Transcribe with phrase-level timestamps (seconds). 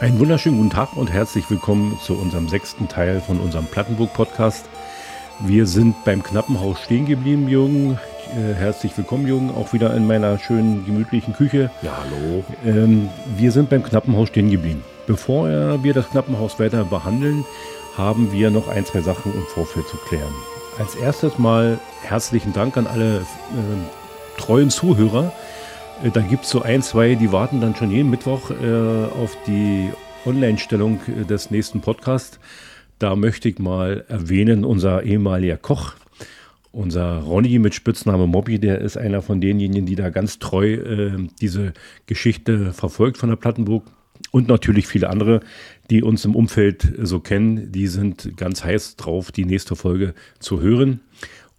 [0.00, 4.64] Einen wunderschönen guten Tag und herzlich willkommen zu unserem sechsten Teil von unserem Plattenburg-Podcast.
[5.40, 7.98] Wir sind beim Knappenhaus stehen geblieben, Jürgen.
[8.30, 11.72] Äh, herzlich willkommen, Jürgen, auch wieder in meiner schönen, gemütlichen Küche.
[11.82, 12.44] Ja, hallo.
[12.64, 14.84] Ähm, wir sind beim Knappenhaus stehen geblieben.
[15.08, 15.48] Bevor
[15.82, 17.44] wir das Knappenhaus weiter behandeln,
[17.96, 20.32] haben wir noch ein, zwei Sachen im Vorfeld zu klären.
[20.78, 25.32] Als erstes mal herzlichen Dank an alle äh, treuen Zuhörer,
[26.12, 29.90] da gibt es so ein, zwei, die warten dann schon jeden Mittwoch äh, auf die
[30.24, 32.38] Online-Stellung äh, des nächsten Podcasts.
[32.98, 35.94] Da möchte ich mal erwähnen, unser ehemaliger Koch,
[36.70, 41.28] unser Ronny mit Spitzname Mobby, der ist einer von denjenigen, die da ganz treu äh,
[41.40, 41.72] diese
[42.06, 43.84] Geschichte verfolgt von der Plattenburg.
[44.30, 45.40] Und natürlich viele andere,
[45.90, 50.60] die uns im Umfeld so kennen, die sind ganz heiß drauf, die nächste Folge zu
[50.60, 51.00] hören.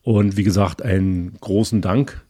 [0.04, 2.22] Und wie gesagt, einen großen Dank.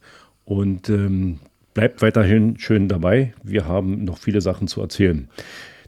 [0.45, 1.39] Und ähm,
[1.80, 3.34] bleibt weiterhin schön dabei.
[3.42, 5.30] Wir haben noch viele Sachen zu erzählen.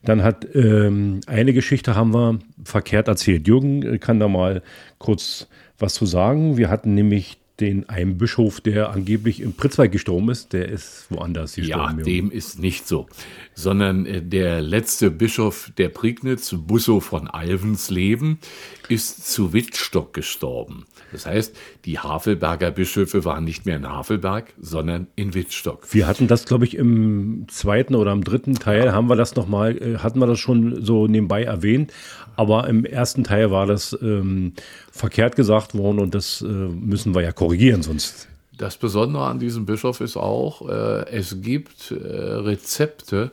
[0.06, 3.46] Dann hat ähm, eine Geschichte haben wir verkehrt erzählt.
[3.46, 4.62] Jürgen kann da mal
[5.00, 5.48] kurz
[5.80, 6.56] was zu sagen.
[6.56, 11.56] Wir hatten nämlich den einen Bischof, der angeblich in Pritzwalk gestorben ist, der ist woanders
[11.56, 12.00] gestorben.
[12.00, 13.08] Ja, dem ist nicht so,
[13.54, 18.40] sondern äh, der letzte Bischof der Prignitz, Busso von Alvensleben,
[18.88, 20.86] ist zu Wittstock gestorben.
[21.12, 25.94] Das heißt, die Havelberger Bischöfe waren nicht mehr in Havelberg, sondern in Wittstock.
[25.94, 28.94] Wir hatten das, glaube ich, im zweiten oder im dritten Teil ja.
[28.94, 31.92] haben wir das noch mal, äh, hatten wir das schon so nebenbei erwähnt.
[32.36, 34.54] Aber im ersten Teil war das ähm,
[34.92, 38.28] verkehrt gesagt worden und das äh, müssen wir ja korrigieren, sonst.
[38.58, 43.32] Das Besondere an diesem Bischof ist auch, äh, es gibt äh, Rezepte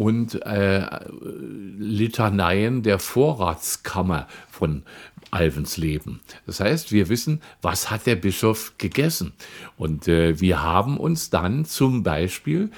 [0.00, 0.86] und äh,
[1.78, 4.84] Litaneien der Vorratskammer von
[5.30, 6.20] Alvensleben.
[6.46, 9.32] Das heißt, wir wissen, was hat der Bischof gegessen.
[9.76, 12.70] Und äh, wir haben uns dann zum Beispiel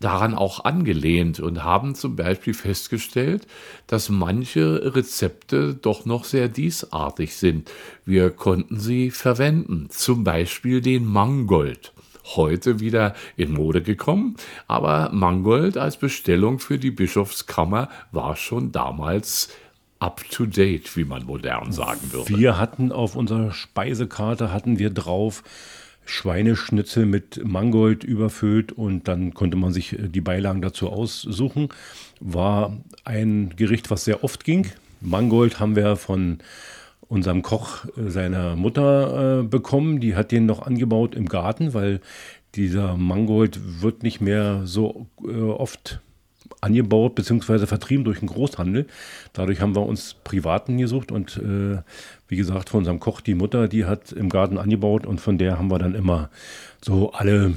[0.00, 3.46] daran auch angelehnt und haben zum Beispiel festgestellt,
[3.86, 7.70] dass manche Rezepte doch noch sehr diesartig sind.
[8.04, 11.92] Wir konnten sie verwenden, zum Beispiel den Mangold.
[12.34, 14.36] Heute wieder in Mode gekommen,
[14.66, 19.48] aber Mangold als Bestellung für die Bischofskammer war schon damals
[19.98, 22.36] up to date, wie man modern sagen würde.
[22.36, 25.42] Wir hatten auf unserer Speisekarte hatten wir drauf
[26.06, 31.68] Schweineschnitzel mit Mangold überfüllt und dann konnte man sich äh, die Beilagen dazu aussuchen.
[32.20, 34.68] War ein Gericht, was sehr oft ging.
[35.00, 36.38] Mangold haben wir von
[37.08, 40.00] unserem Koch äh, seiner Mutter äh, bekommen.
[40.00, 42.00] Die hat den noch angebaut im Garten, weil
[42.54, 46.00] dieser Mangold wird nicht mehr so äh, oft
[46.60, 47.66] angebaut bzw.
[47.66, 48.86] vertrieben durch den Großhandel.
[49.32, 51.78] Dadurch haben wir uns Privaten gesucht und äh,
[52.28, 55.58] wie gesagt, von unserem Koch, die Mutter, die hat im Garten angebaut und von der
[55.58, 56.30] haben wir dann immer
[56.84, 57.54] so alle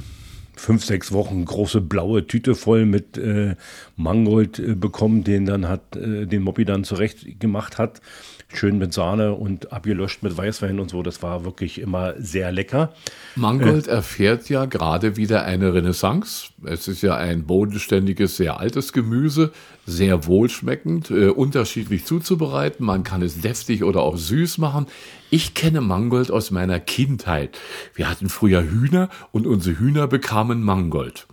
[0.56, 3.56] fünf, sechs Wochen große blaue Tüte voll mit äh,
[3.96, 8.00] Mangold äh, bekommen, den dann hat, äh, den Moppi dann zurecht gemacht hat
[8.52, 11.02] schön mit Sahne und abgelöscht mit Weißwein und so.
[11.02, 12.92] Das war wirklich immer sehr lecker.
[13.36, 16.48] Mangold äh, erfährt ja gerade wieder eine Renaissance.
[16.64, 19.52] Es ist ja ein bodenständiges, sehr altes Gemüse,
[19.86, 22.84] sehr wohlschmeckend, äh, unterschiedlich zuzubereiten.
[22.84, 24.86] Man kann es deftig oder auch süß machen.
[25.30, 27.58] Ich kenne Mangold aus meiner Kindheit.
[27.94, 31.26] Wir hatten früher Hühner und unsere Hühner bekamen Mangold.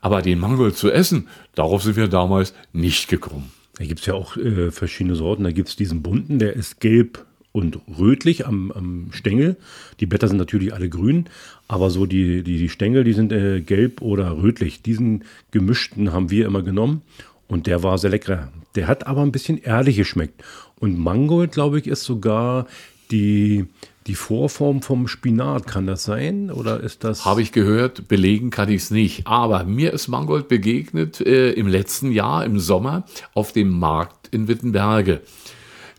[0.00, 3.52] Aber den Mangold zu essen, darauf sind wir damals nicht gekommen.
[3.78, 5.44] Da gibt es ja auch äh, verschiedene Sorten.
[5.44, 9.56] Da gibt es diesen bunten, der ist gelb und rötlich am, am, Stängel.
[10.00, 11.26] Die Blätter sind natürlich alle grün,
[11.66, 14.82] aber so die, die, die Stängel, die sind äh, gelb oder rötlich.
[14.82, 17.02] Diesen gemischten haben wir immer genommen
[17.46, 18.52] und der war sehr lecker.
[18.74, 20.42] Der hat aber ein bisschen ehrlich geschmeckt.
[20.78, 22.66] Und Mangold, glaube ich, ist sogar
[23.10, 23.66] die,
[24.08, 26.50] die Vorform vom Spinat, kann das sein?
[26.50, 27.26] Oder ist das.
[27.26, 29.26] Habe ich gehört, belegen kann ich es nicht.
[29.26, 33.04] Aber mir ist Mangold begegnet äh, im letzten Jahr, im Sommer,
[33.34, 35.20] auf dem Markt in Wittenberge.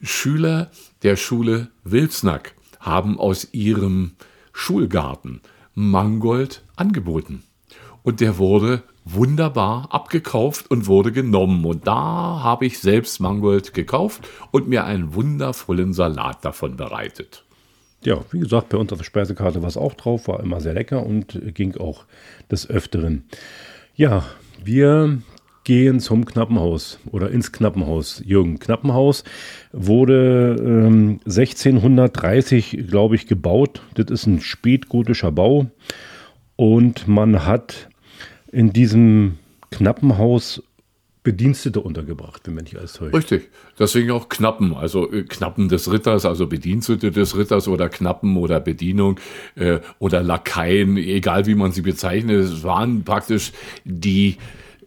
[0.02, 0.72] Schüler
[1.04, 4.14] der Schule Wilsnack haben aus ihrem
[4.54, 5.42] Schulgarten
[5.76, 7.44] Mangold angeboten.
[8.02, 11.64] Und der wurde wunderbar abgekauft und wurde genommen.
[11.64, 17.46] Und da habe ich selbst Mangold gekauft und mir einen wundervollen Salat davon bereitet.
[18.04, 20.74] Ja, wie gesagt, bei uns auf der Speisekarte war es auch drauf, war immer sehr
[20.74, 22.06] lecker und ging auch
[22.50, 23.26] des Öfteren.
[23.96, 24.26] Ja,
[24.64, 25.20] wir
[25.66, 28.24] gehen zum Knappenhaus oder ins Knappenhaus.
[28.26, 29.24] Jürgen, Knappenhaus
[29.74, 33.82] wurde ähm, 1630, glaube ich, gebaut.
[33.96, 35.68] Das ist ein spätgotischer Bau.
[36.56, 37.90] Und man hat
[38.52, 39.38] in diesem
[39.70, 40.64] Knappenhaus
[41.30, 43.14] Bedienstete untergebracht, wenn man nicht alles täuscht.
[43.14, 43.50] Richtig.
[43.78, 48.60] Deswegen auch Knappen, also äh, Knappen des Ritters, also Bedienstete des Ritters oder Knappen oder
[48.60, 49.20] Bedienung
[49.54, 52.46] äh, oder Lakaien, egal wie man sie bezeichnet.
[52.46, 53.52] Es waren praktisch
[53.86, 54.38] die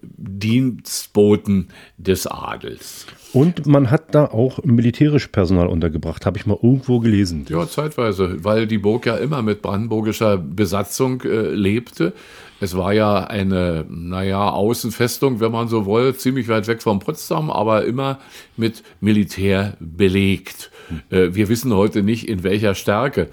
[0.02, 3.06] Dienstboten des Adels.
[3.32, 7.46] Und man hat da auch militärisch Personal untergebracht, habe ich mal irgendwo gelesen.
[7.48, 12.14] Ja, zeitweise, weil die Burg ja immer mit brandenburgischer Besatzung äh, lebte.
[12.62, 17.50] Es war ja eine, naja, Außenfestung, wenn man so will, ziemlich weit weg von Potsdam,
[17.50, 18.20] aber immer
[18.56, 20.70] mit Militär belegt.
[21.10, 23.30] Äh, wir wissen heute nicht, in welcher Stärke.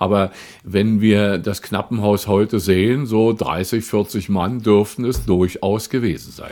[0.00, 0.32] Aber
[0.64, 6.50] wenn wir das Knappenhaus heute sehen, so 30, 40 Mann dürften es durchaus gewesen sein.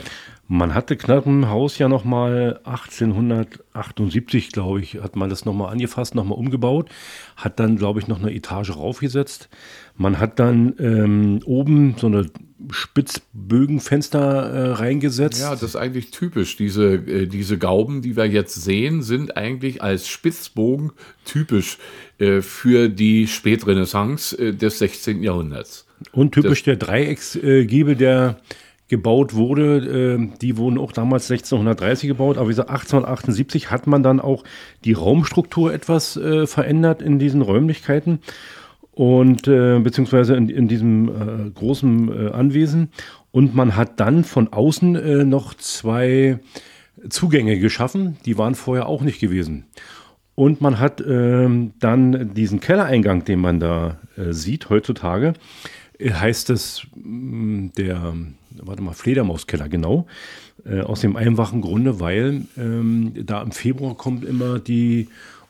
[0.53, 6.15] Man hatte Knappenhaus ja noch mal 1878, glaube ich, hat man das noch mal angefasst,
[6.15, 6.89] noch mal umgebaut,
[7.35, 9.49] hat dann, glaube ich, noch eine Etage raufgesetzt.
[9.95, 12.25] Man hat dann ähm, oben so eine
[12.69, 15.41] Spitzbögenfenster äh, reingesetzt.
[15.41, 16.55] Ja, das ist eigentlich typisch.
[16.57, 20.91] Diese, äh, diese Gauben, die wir jetzt sehen, sind eigentlich als Spitzbogen
[21.25, 21.77] typisch
[22.19, 25.23] äh, für die Spätrenaissance äh, des 16.
[25.23, 25.87] Jahrhunderts.
[26.11, 28.37] Und typisch das, der Dreiecksgiebel, der
[28.91, 30.17] gebaut wurde.
[30.19, 34.43] Äh, die wurden auch damals 1630 gebaut, aber wie gesagt, 1878 hat man dann auch
[34.83, 38.19] die Raumstruktur etwas äh, verändert in diesen Räumlichkeiten
[38.91, 42.89] und äh, beziehungsweise in, in diesem äh, großen äh, Anwesen.
[43.31, 46.39] Und man hat dann von außen äh, noch zwei
[47.09, 49.65] Zugänge geschaffen, die waren vorher auch nicht gewesen.
[50.35, 55.33] Und man hat ähm, dann diesen Kellereingang, den man da sieht heutzutage,
[55.99, 58.13] heißt es mm, der
[58.59, 60.07] warte mal, Fledermauskeller, genau.
[60.65, 65.07] Äh, aus dem einfachen Grunde, weil ähm, da im Februar kommt immer die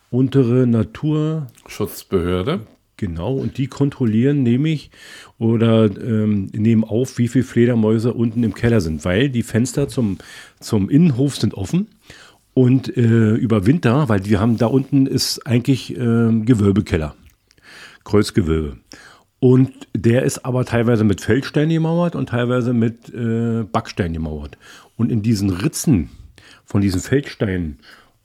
[0.10, 2.62] untere Naturschutzbehörde.
[3.02, 4.92] Genau, und die kontrollieren nämlich
[5.40, 10.20] oder ähm, nehmen auf, wie viele Fledermäuse unten im Keller sind, weil die Fenster zum,
[10.60, 11.88] zum Innenhof sind offen
[12.54, 17.16] und äh, über Winter, weil wir haben da unten ist eigentlich äh, Gewölbekeller,
[18.04, 18.78] Kreuzgewölbe.
[19.40, 24.60] Und der ist aber teilweise mit Feldstein gemauert und teilweise mit äh, Backstein gemauert.
[24.96, 26.12] Und in diesen Ritzen
[26.66, 27.80] von diesen Feldsteinen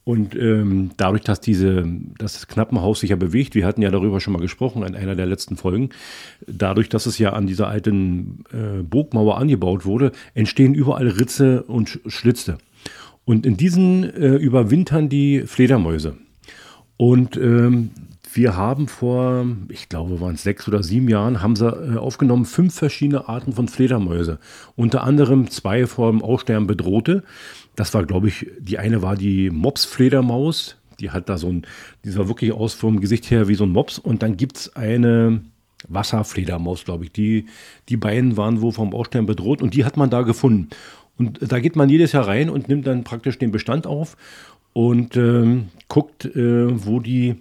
[0.06, 1.84] und ähm, dadurch, dass diese,
[2.16, 5.16] dass das Knappenhaus sich ja bewegt, wir hatten ja darüber schon mal gesprochen in einer
[5.16, 5.90] der letzten Folgen,
[6.46, 11.98] dadurch, dass es ja an dieser alten äh, Burgmauer angebaut wurde, entstehen überall Ritze und
[12.06, 12.58] Schlitze.
[13.24, 16.16] Und in diesen äh, überwintern die Fledermäuse.
[16.96, 17.90] Und ähm,
[18.32, 22.44] wir haben vor, ich glaube, waren es sechs oder sieben Jahren, haben sie äh, aufgenommen
[22.44, 24.38] fünf verschiedene Arten von Fledermäuse.
[24.76, 27.24] Unter anderem zwei vom Aussterben bedrohte.
[27.76, 30.76] Das war, glaube ich, die eine war die Mops-Fledermaus.
[30.98, 31.66] Die hat da so ein,
[32.04, 33.98] die sah wirklich aus vom Gesicht her wie so ein Mops.
[33.98, 35.42] Und dann gibt es eine
[35.88, 37.12] Wasserfledermaus, glaube ich.
[37.12, 37.46] Die,
[37.88, 40.70] die beiden waren wohl vom Aussterben bedroht und die hat man da gefunden.
[41.18, 44.16] Und da geht man jedes Jahr rein und nimmt dann praktisch den Bestand auf
[44.72, 47.36] und ähm, guckt, äh, wo die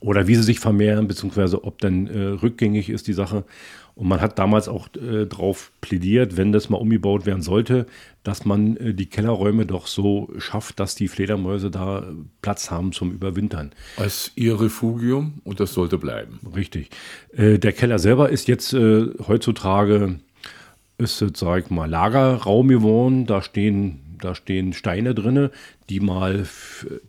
[0.00, 3.44] oder wie sie sich vermehren, beziehungsweise ob dann äh, rückgängig ist die Sache.
[3.94, 7.86] Und man hat damals auch äh, darauf plädiert, wenn das mal umgebaut werden sollte,
[8.24, 12.04] dass man äh, die Kellerräume doch so schafft, dass die Fledermäuse da
[12.42, 13.70] Platz haben zum Überwintern.
[13.96, 16.40] Als ihr Refugium und das sollte bleiben.
[16.56, 16.90] Richtig.
[17.36, 20.18] Äh, der Keller selber ist jetzt äh, heutzutage,
[20.98, 23.26] ist, sag ich mal, Lagerraum geworden.
[23.26, 25.50] Da stehen da stehen Steine drin,
[25.90, 26.46] die mal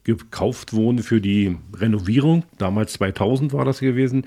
[0.04, 2.44] gekauft wurden für die Renovierung.
[2.58, 4.26] Damals 2000 war das gewesen.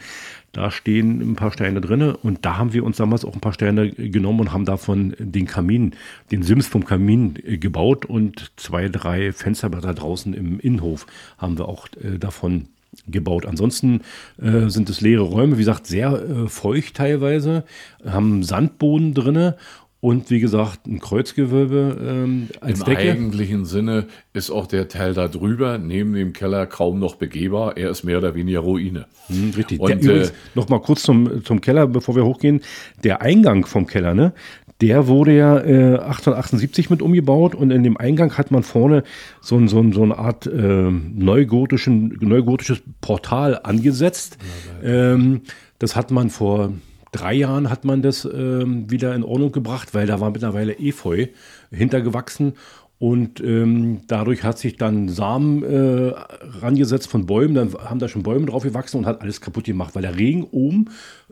[0.52, 3.52] Da stehen ein paar Steine drin und da haben wir uns damals auch ein paar
[3.52, 5.92] Steine genommen und haben davon den Kamin,
[6.30, 11.06] den Sims vom Kamin äh, gebaut und zwei, drei Fensterblätter draußen im Innenhof
[11.36, 12.68] haben wir auch äh, davon
[13.06, 13.46] gebaut.
[13.46, 14.00] Ansonsten
[14.40, 17.64] äh, sind es leere Räume, wie gesagt, sehr äh, feucht teilweise,
[18.04, 19.54] haben Sandboden drin
[20.00, 23.02] und wie gesagt, ein Kreuzgewölbe ähm, als Im Decke.
[23.02, 27.76] Im eigentlichen Sinne ist auch der Teil da drüber, neben dem Keller, kaum noch begehbar.
[27.76, 29.06] Er ist mehr oder weniger Ruine.
[29.26, 29.80] Hm, richtig.
[29.80, 32.60] Und, der, äh, noch mal kurz zum, zum Keller, bevor wir hochgehen.
[33.02, 34.34] Der Eingang vom Keller, ne?
[34.80, 39.02] Der wurde ja äh, 1878 mit umgebaut und in dem Eingang hat man vorne
[39.40, 44.38] so, ein, so, ein, so eine Art äh, neugotischen, neugotisches Portal angesetzt.
[44.80, 45.40] Ja, ähm,
[45.80, 46.72] das hat man vor
[47.12, 51.26] drei Jahren hat man das ähm, wieder in Ordnung gebracht, weil da war mittlerweile Efeu
[51.70, 52.54] hintergewachsen.
[52.98, 56.12] Und ähm, dadurch hat sich dann Samen äh,
[56.60, 59.94] rangesetzt von Bäumen, dann haben da schon Bäume drauf gewachsen und hat alles kaputt gemacht,
[59.94, 60.86] weil der Regen oben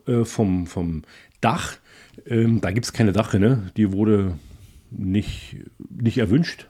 [0.06, 1.02] äh, vom, vom
[1.40, 1.76] Dach,
[2.24, 4.38] ähm, da gibt es keine Dachrinne, die wurde
[4.92, 5.56] nicht,
[5.90, 6.68] nicht erwünscht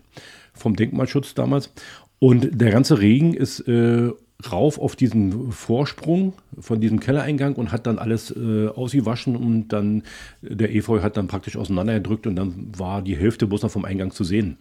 [0.54, 1.72] vom Denkmalschutz damals.
[2.18, 4.12] Und der ganze Regen ist äh,
[4.50, 10.02] rauf auf diesen Vorsprung von diesem Kellereingang und hat dann alles äh, ausgewaschen und dann
[10.42, 14.10] der Efeu hat dann praktisch auseinandergedrückt und dann war die Hälfte bloß noch vom Eingang
[14.10, 14.58] zu sehen.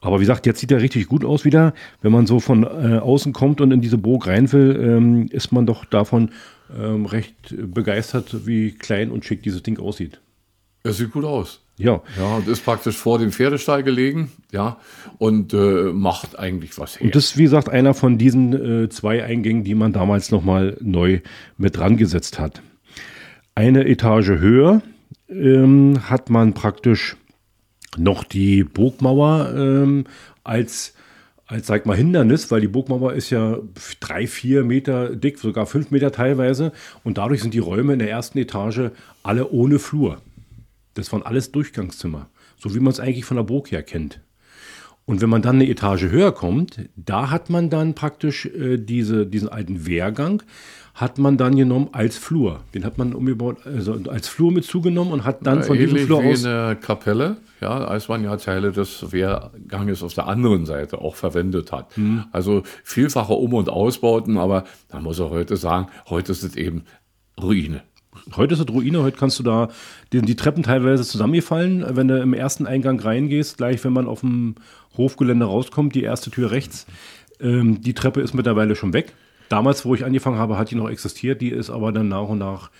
[0.00, 1.72] Aber wie gesagt, jetzt sieht er richtig gut aus wieder.
[2.02, 5.50] Wenn man so von äh, außen kommt und in diese Burg rein will, ähm, ist
[5.50, 6.30] man doch davon
[6.78, 10.20] ähm, recht begeistert, wie klein und schick dieses Ding aussieht.
[10.86, 11.60] Es sieht gut aus.
[11.78, 12.02] Ja.
[12.18, 14.76] Ja, und ist praktisch vor dem Pferdestall gelegen, ja,
[15.16, 17.06] und äh, macht eigentlich was her.
[17.06, 20.76] Und das ist, wie gesagt, einer von diesen äh, zwei Eingängen, die man damals nochmal
[20.82, 21.20] neu
[21.56, 22.60] mit dran gesetzt hat.
[23.54, 24.82] Eine Etage höher
[25.30, 27.16] ähm, hat man praktisch
[27.96, 30.04] noch die Burgmauer ähm,
[30.44, 30.92] als,
[31.46, 33.56] als, sag mal, Hindernis, weil die Burgmauer ist ja
[34.00, 36.72] drei, vier Meter dick, sogar fünf Meter teilweise.
[37.04, 38.90] Und dadurch sind die Räume in der ersten Etage
[39.22, 40.20] alle ohne Flur.
[40.94, 44.20] Das waren alles Durchgangszimmer, so wie man es eigentlich von der Burg her kennt.
[45.06, 49.26] Und wenn man dann eine Etage höher kommt, da hat man dann praktisch äh, diese,
[49.26, 50.42] diesen alten Wehrgang,
[50.94, 52.60] hat man dann genommen als Flur.
[52.72, 55.98] Den hat man umgebaut, also als Flur mit zugenommen und hat dann Ja, von diesem
[55.98, 56.44] Flur wie aus.
[56.44, 61.72] eine Kapelle, ja, als man ja Teile des Wehrganges auf der anderen Seite auch verwendet
[61.72, 61.94] hat.
[61.96, 62.24] Hm.
[62.32, 66.84] Also vielfache Um- und Ausbauten, aber man muss auch heute sagen, heute ist es eben
[67.42, 67.82] Ruine.
[68.36, 69.68] Heute ist es Ruine, heute kannst du da
[70.12, 74.20] die, die Treppen teilweise zusammengefallen, wenn du im ersten Eingang reingehst, gleich wenn man auf
[74.20, 74.54] dem
[74.96, 76.86] Hofgelände rauskommt, die erste Tür rechts.
[77.40, 79.12] Ähm, die Treppe ist mittlerweile schon weg.
[79.48, 82.38] Damals, wo ich angefangen habe, hat die noch existiert, die ist aber dann nach und
[82.38, 82.70] nach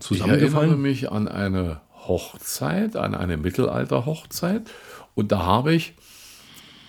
[0.00, 0.82] Ich erinnere zusammengefallen.
[0.82, 4.62] mich an eine Hochzeit, an eine Mittelalter-Hochzeit
[5.14, 5.94] und da habe ich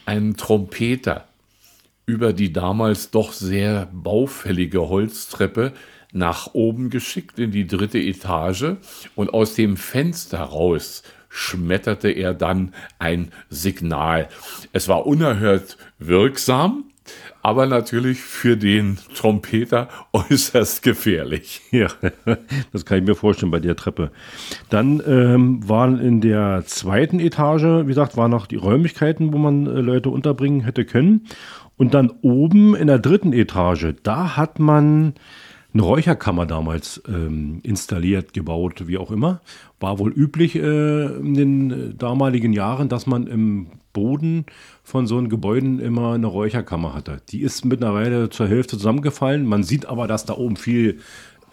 [0.06, 1.26] einen Trompeter
[2.06, 5.74] über die damals doch sehr baufällige Holztreppe
[6.16, 8.78] nach oben geschickt in die dritte Etage
[9.16, 14.30] und aus dem Fenster raus schmetterte er dann ein Signal.
[14.72, 16.86] Es war unerhört wirksam,
[17.42, 21.62] aber natürlich für den Trompeter äußerst gefährlich.
[21.72, 21.88] Ja,
[22.72, 24.12] das kann ich mir vorstellen bei der Treppe.
[24.70, 29.68] Dann ähm, waren in der zweiten Etage, wie gesagt, waren noch die Räumlichkeiten, wo man
[29.68, 31.28] äh, Leute unterbringen hätte können.
[31.78, 35.14] Und dann oben in der dritten Etage, da hat man
[35.76, 39.42] eine Räucherkammer damals ähm, installiert, gebaut, wie auch immer.
[39.82, 44.46] War wohl üblich äh, in den äh, damaligen Jahren, dass man im Boden
[44.84, 47.22] von so einem Gebäuden immer eine Räucherkammer hatte.
[47.30, 49.46] Die ist mittlerweile zur Hälfte zusammengefallen.
[49.46, 51.00] Man sieht aber, dass da oben viel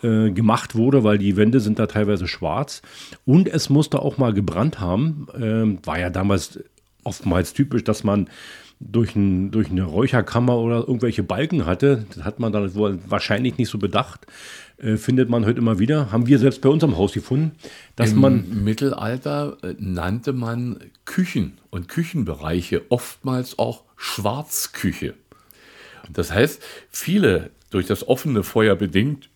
[0.03, 2.83] äh, gemacht wurde, weil die Wände sind da teilweise schwarz.
[3.25, 5.27] Und es musste auch mal gebrannt haben.
[5.37, 6.63] Ähm, war ja damals
[7.03, 8.29] oftmals typisch, dass man
[8.91, 12.07] durch, ein, durch eine Räucherkammer oder irgendwelche Balken hatte.
[12.15, 14.27] Das hat man dann wohl wahrscheinlich nicht so bedacht.
[14.79, 16.11] Äh, findet man heute immer wieder.
[16.11, 17.53] Haben wir selbst bei unserem Haus gefunden,
[17.97, 18.45] dass man.
[18.51, 25.15] Im Mittelalter äh, nannte man Küchen und Küchenbereiche oftmals auch Schwarzküche.
[26.13, 29.29] Das heißt, viele, durch das offene Feuer bedingt,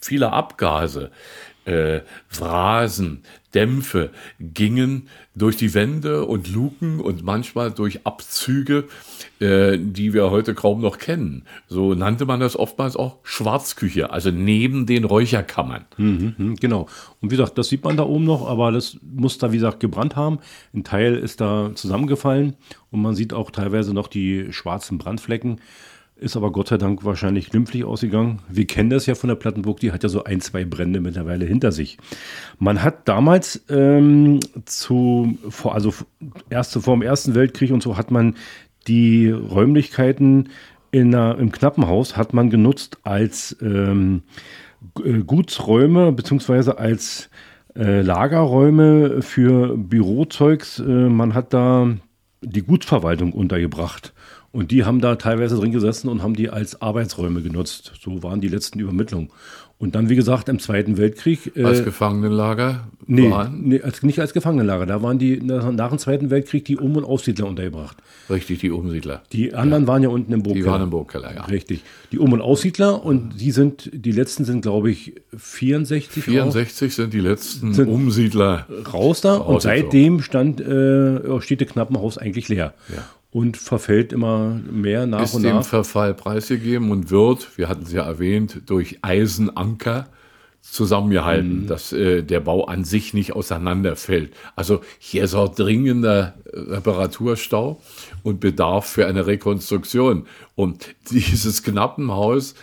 [0.00, 1.10] viele Abgase,
[1.64, 3.22] äh, Phrasen,
[3.54, 8.84] Dämpfe gingen durch die Wände und Luken und manchmal durch Abzüge,
[9.40, 11.44] äh, die wir heute kaum noch kennen.
[11.68, 15.84] So nannte man das oftmals auch Schwarzküche, also neben den Räucherkammern.
[15.96, 16.86] Mhm, genau.
[17.20, 19.80] Und wie gesagt, das sieht man da oben noch, aber das muss da, wie gesagt,
[19.80, 20.38] gebrannt haben.
[20.74, 22.56] Ein Teil ist da zusammengefallen
[22.90, 25.60] und man sieht auch teilweise noch die schwarzen Brandflecken.
[26.20, 28.40] Ist aber Gott sei Dank wahrscheinlich glimpflich ausgegangen.
[28.46, 31.46] Wir kennen das ja von der Plattenburg, die hat ja so ein, zwei Brände mittlerweile
[31.46, 31.96] hinter sich.
[32.58, 35.94] Man hat damals ähm, zu, vor, also
[36.50, 38.36] erste, vor dem Ersten Weltkrieg und so hat man
[38.86, 40.50] die Räumlichkeiten
[40.90, 44.22] in einer, im Knappenhaus hat man genutzt als ähm,
[45.02, 47.30] äh, Gutsräume beziehungsweise als
[47.74, 50.80] äh, Lagerräume für Bürozeugs.
[50.80, 51.88] Äh, man hat da
[52.42, 54.12] die Gutsverwaltung untergebracht.
[54.52, 57.92] Und die haben da teilweise drin gesessen und haben die als Arbeitsräume genutzt.
[58.02, 59.28] So waren die letzten Übermittlungen.
[59.78, 61.52] Und dann, wie gesagt, im Zweiten Weltkrieg.
[61.56, 64.84] äh, Als Gefangenenlager Nee, waren nee als, nicht als Gefangenenlager.
[64.86, 67.96] Da waren die nach, nach dem Zweiten Weltkrieg die Um- und Aussiedler untergebracht.
[68.28, 69.22] richtig die Umsiedler.
[69.32, 70.72] Die anderen waren ja unten im Die Burgkeller.
[70.72, 71.44] waren im Burgkeller, ja.
[71.44, 71.82] Richtig.
[72.12, 77.14] Die Um- und Aussiedler und die sind, die letzten sind, glaube ich, 64, 64 sind
[77.14, 78.66] die letzten Sind- Umsiedler.
[78.92, 82.74] raus da und seitdem stand, äh, steht der Knappenhaus eigentlich leer.
[82.94, 83.02] Ja.
[83.32, 85.64] Und verfällt immer mehr nach Ist und dem nach.
[85.64, 90.08] Verfall preisgegeben und wird, wir hatten es ja erwähnt, durch Eisenanker
[90.62, 94.34] zusammengehalten, dass äh, der Bau an sich nicht auseinanderfällt.
[94.56, 97.80] Also hier ist auch dringender Reparaturstau
[98.22, 100.26] und Bedarf für eine Rekonstruktion.
[100.56, 102.54] Und dieses Knappenhaus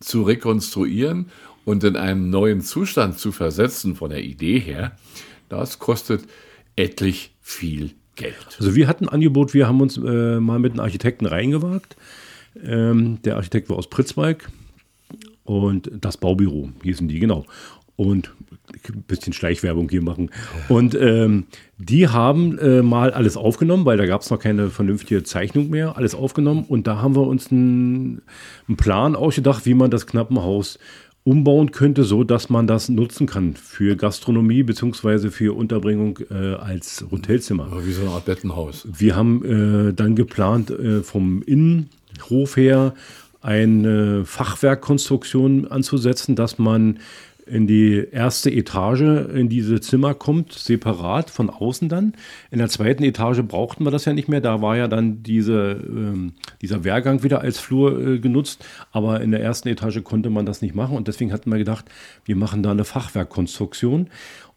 [0.00, 1.30] zu rekonstruieren
[1.64, 4.96] und in einen neuen Zustand zu versetzen von der Idee her,
[5.48, 6.24] das kostet
[6.76, 8.34] etlich viel Geld.
[8.58, 11.96] Also wir hatten ein Angebot, wir haben uns äh, mal mit einem Architekten reingewagt.
[12.62, 14.50] Ähm, der Architekt war aus Pritzwalk
[15.44, 17.46] und das Baubüro hießen die, genau.
[17.96, 18.32] Und
[18.88, 20.30] ein bisschen Schleichwerbung hier machen.
[20.68, 21.46] Und ähm,
[21.78, 25.96] die haben äh, mal alles aufgenommen, weil da gab es noch keine vernünftige Zeichnung mehr,
[25.96, 26.64] alles aufgenommen.
[26.66, 28.22] Und da haben wir uns einen
[28.76, 30.78] Plan ausgedacht, wie man das Knappenhaus
[31.24, 37.04] umbauen könnte, so dass man das nutzen kann für Gastronomie beziehungsweise für Unterbringung äh, als
[37.10, 37.66] Hotelzimmer.
[37.70, 38.88] Aber wie so eine Art Bettenhaus.
[38.92, 42.94] Wir haben äh, dann geplant, äh, vom Innenhof her
[43.40, 46.98] eine Fachwerkkonstruktion anzusetzen, dass man
[47.46, 52.14] in die erste Etage in diese Zimmer kommt, separat von außen dann.
[52.50, 54.40] In der zweiten Etage brauchten wir das ja nicht mehr.
[54.40, 58.64] Da war ja dann diese, ähm, dieser Wehrgang wieder als Flur äh, genutzt.
[58.90, 60.96] Aber in der ersten Etage konnte man das nicht machen.
[60.96, 61.86] Und deswegen hatten wir gedacht,
[62.24, 64.08] wir machen da eine Fachwerkkonstruktion.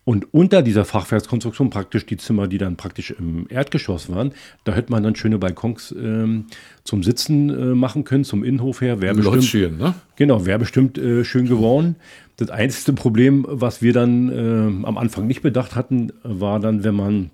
[0.05, 4.91] Und unter dieser Fachwerkskonstruktion, praktisch die Zimmer, die dann praktisch im Erdgeschoss waren, da hätte
[4.91, 6.45] man dann schöne Balkons ähm,
[6.83, 9.01] zum Sitzen äh, machen können, zum Innenhof her.
[9.01, 9.95] Wäre bestimmt, ne?
[10.15, 11.95] Genau, wäre bestimmt äh, schön geworden.
[12.37, 16.95] Das einzige Problem, was wir dann äh, am Anfang nicht bedacht hatten, war dann, wenn
[16.95, 17.31] man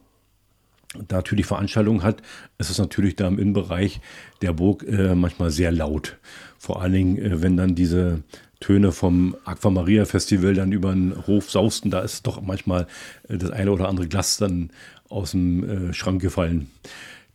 [1.08, 2.22] da natürlich Veranstaltungen hat,
[2.58, 4.01] ist es natürlich da im Innenbereich
[4.41, 6.17] der Burg äh, manchmal sehr laut.
[6.58, 8.24] Vor allen Dingen, äh, wenn dann diese
[8.60, 12.88] Töne vom Aquamaria Festival dann über den Hof sausten, da ist doch manchmal
[13.27, 14.70] äh, das eine oder andere Glas dann
[15.10, 16.70] aus dem äh, Schrank gefallen.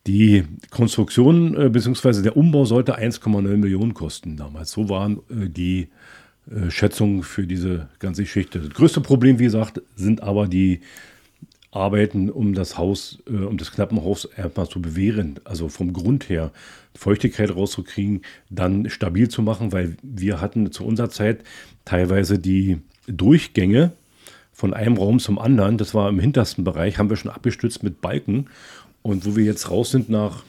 [0.06, 2.22] Die Konstruktion äh, bzw.
[2.22, 4.70] der Umbau sollte 1,9 Millionen kosten damals.
[4.70, 5.88] So waren die
[6.50, 8.60] äh, Schätzungen für diese ganze Geschichte.
[8.60, 10.80] Das größte Problem, wie gesagt, sind aber die
[11.70, 16.50] Arbeiten, um das Haus, äh, um das Knappenhaus erstmal zu bewähren, also vom Grund her
[16.94, 21.40] Feuchtigkeit rauszukriegen, dann stabil zu machen, weil wir hatten zu unserer Zeit
[21.84, 23.92] teilweise die Durchgänge
[24.52, 28.00] von einem Raum zum anderen, das war im hintersten Bereich, haben wir schon abgestützt mit
[28.00, 28.46] Balken.
[29.02, 30.42] Und wo wir jetzt raus sind nach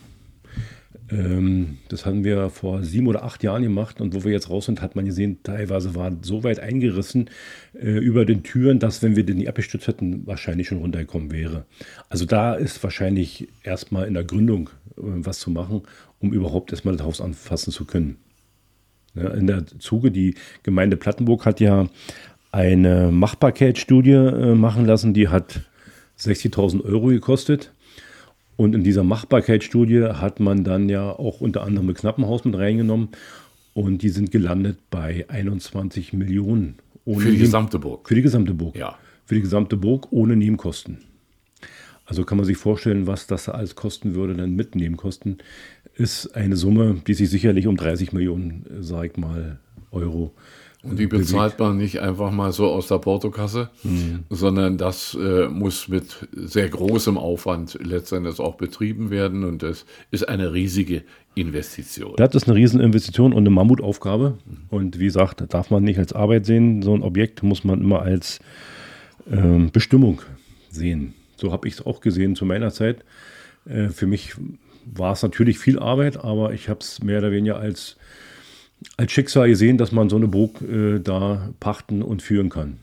[1.09, 4.65] ähm, das haben wir vor sieben oder acht Jahren gemacht und wo wir jetzt raus
[4.65, 7.29] sind, hat man gesehen, teilweise war so weit eingerissen
[7.73, 11.65] äh, über den Türen, dass wenn wir den nicht abgestützt hätten, wahrscheinlich schon runtergekommen wäre.
[12.09, 15.83] Also da ist wahrscheinlich erstmal in der Gründung äh, was zu machen,
[16.19, 18.17] um überhaupt erstmal das Haus anfassen zu können.
[19.15, 21.87] Ja, in der Zuge, die Gemeinde Plattenburg hat ja
[22.51, 25.61] eine Machbarkeitsstudie äh, machen lassen, die hat
[26.19, 27.71] 60.000 Euro gekostet.
[28.57, 33.09] Und in dieser Machbarkeitsstudie hat man dann ja auch unter anderem Knappenhaus mit reingenommen.
[33.73, 36.75] Und die sind gelandet bei 21 Millionen.
[37.05, 38.07] für die gesamte Burg.
[38.07, 38.75] Für die gesamte Burg.
[38.75, 38.97] Ja.
[39.25, 40.97] Für die gesamte Burg ohne Nebenkosten.
[42.07, 45.37] Also kann man sich vorstellen, was das alles kosten würde, dann mit Nebenkosten.
[45.93, 49.59] Ist eine Summe, die sich sicherlich um 30 Millionen, sag ich mal,
[49.91, 50.33] Euro
[50.89, 54.23] und die bezahlt man nicht einfach mal so aus der Portokasse, mhm.
[54.29, 60.27] sondern das äh, muss mit sehr großem Aufwand letztendlich auch betrieben werden und das ist
[60.27, 61.03] eine riesige
[61.35, 62.13] Investition.
[62.17, 64.37] Das ist eine Rieseninvestition und eine Mammutaufgabe.
[64.45, 64.57] Mhm.
[64.69, 66.81] Und wie gesagt, darf man nicht als Arbeit sehen.
[66.81, 68.39] So ein Objekt muss man immer als
[69.31, 70.21] ähm, Bestimmung
[70.69, 71.13] sehen.
[71.35, 73.03] So habe ich es auch gesehen zu meiner Zeit.
[73.65, 74.33] Äh, für mich
[74.85, 77.97] war es natürlich viel Arbeit, aber ich habe es mehr oder weniger als
[78.95, 82.77] als Schicksal gesehen, dass man so eine Burg äh, da pachten und führen kann.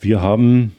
[0.00, 0.72] Wir haben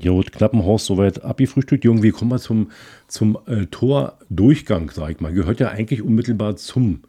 [0.00, 1.84] Jod Knappenhaus soweit abgefrühstückt.
[1.84, 2.70] Irgendwie kommen wir zum,
[3.08, 5.32] zum äh, Tordurchgang, sag ich mal.
[5.32, 7.02] Gehört ja eigentlich unmittelbar zum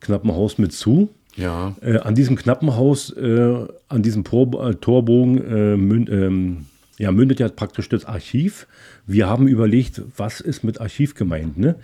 [0.00, 1.10] Knappenhaus mit zu.
[1.36, 1.76] Ja.
[1.82, 6.66] Äh, an diesem Knappenhaus, äh, an diesem Tor, äh, Torbogen äh, mün, ähm,
[6.98, 8.66] ja, mündet ja praktisch das Archiv.
[9.06, 11.58] Wir haben überlegt, was ist mit Archiv gemeint.
[11.58, 11.76] Ne?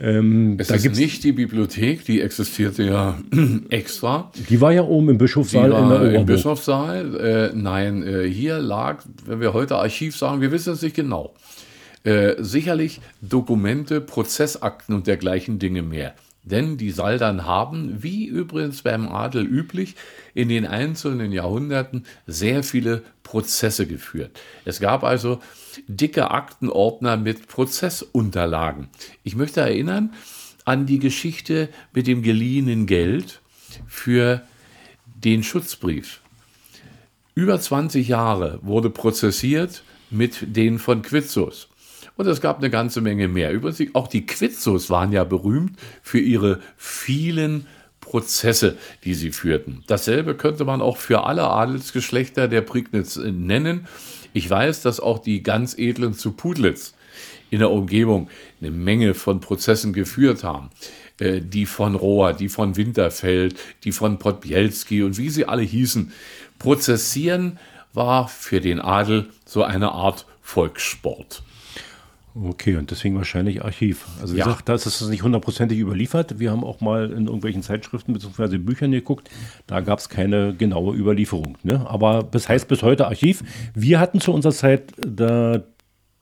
[0.00, 3.18] Ähm, es ist nicht die Bibliothek, die existierte ja
[3.70, 4.30] extra.
[4.48, 7.16] Die war ja oben im Bischofssaal in der Im Bischofssaal.
[7.52, 11.34] Äh, nein, äh, hier lag, wenn wir heute Archiv sagen, wir wissen es nicht genau.
[12.04, 16.14] Äh, sicherlich Dokumente, Prozessakten und dergleichen Dinge mehr.
[16.44, 19.94] Denn die Saldern haben, wie übrigens beim Adel üblich,
[20.34, 24.40] in den einzelnen Jahrhunderten sehr viele Prozesse geführt.
[24.64, 25.40] Es gab also
[25.86, 28.88] dicke Aktenordner mit Prozessunterlagen.
[29.22, 30.14] Ich möchte erinnern
[30.64, 33.40] an die Geschichte mit dem geliehenen Geld
[33.86, 34.42] für
[35.06, 36.20] den Schutzbrief.
[37.34, 41.68] Über 20 Jahre wurde prozessiert mit den von Quitzus.
[42.16, 43.52] Und es gab eine ganze Menge mehr.
[43.52, 47.66] Übrigens, auch die Quitzus waren ja berühmt für ihre vielen
[48.00, 49.82] Prozesse, die sie führten.
[49.86, 53.86] Dasselbe könnte man auch für alle Adelsgeschlechter der Prignitz nennen.
[54.32, 56.94] Ich weiß, dass auch die ganz edlen zu Pudlitz
[57.50, 58.28] in der Umgebung
[58.60, 60.70] eine Menge von Prozessen geführt haben.
[61.22, 66.12] Äh, die von Rohr, die von Winterfeld, die von Podbielski und wie sie alle hießen.
[66.58, 67.58] Prozessieren
[67.92, 71.42] war für den Adel so eine Art Volkssport.
[72.34, 74.06] Okay, und deswegen wahrscheinlich Archiv.
[74.20, 74.46] Also wie ja.
[74.46, 76.38] gesagt, da ist es nicht hundertprozentig überliefert.
[76.38, 78.56] Wir haben auch mal in irgendwelchen Zeitschriften bzw.
[78.56, 79.28] Büchern geguckt.
[79.66, 81.58] Da gab es keine genaue Überlieferung.
[81.62, 81.86] Ne?
[81.86, 83.42] Aber das heißt bis heute Archiv.
[83.74, 85.62] Wir hatten zu unserer Zeit da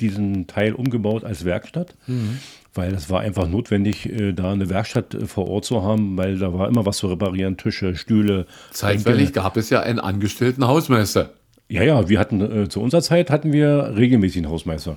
[0.00, 1.94] diesen Teil umgebaut als Werkstatt.
[2.06, 2.38] Mhm.
[2.72, 6.38] weil es war einfach notwendig, äh, da eine Werkstatt äh, vor Ort zu haben, weil
[6.38, 8.46] da war immer was zu reparieren, Tische, Stühle.
[8.70, 11.30] Zeitweilig gab es ja einen angestellten Hausmeister.
[11.70, 14.96] Ja, ja, wir hatten äh, zu unserer Zeit hatten wir regelmäßig einen Hausmeister.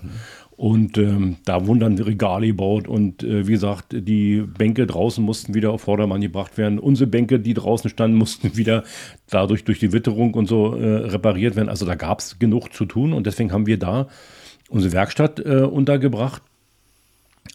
[0.55, 5.55] Und ähm, da wurden dann Regale gebaut und äh, wie gesagt, die Bänke draußen mussten
[5.55, 6.77] wieder auf Vordermann gebracht werden.
[6.77, 8.83] Unsere Bänke, die draußen standen, mussten wieder
[9.29, 11.69] dadurch durch die Witterung und so äh, repariert werden.
[11.69, 14.07] Also da gab es genug zu tun und deswegen haben wir da
[14.69, 16.41] unsere Werkstatt äh, untergebracht.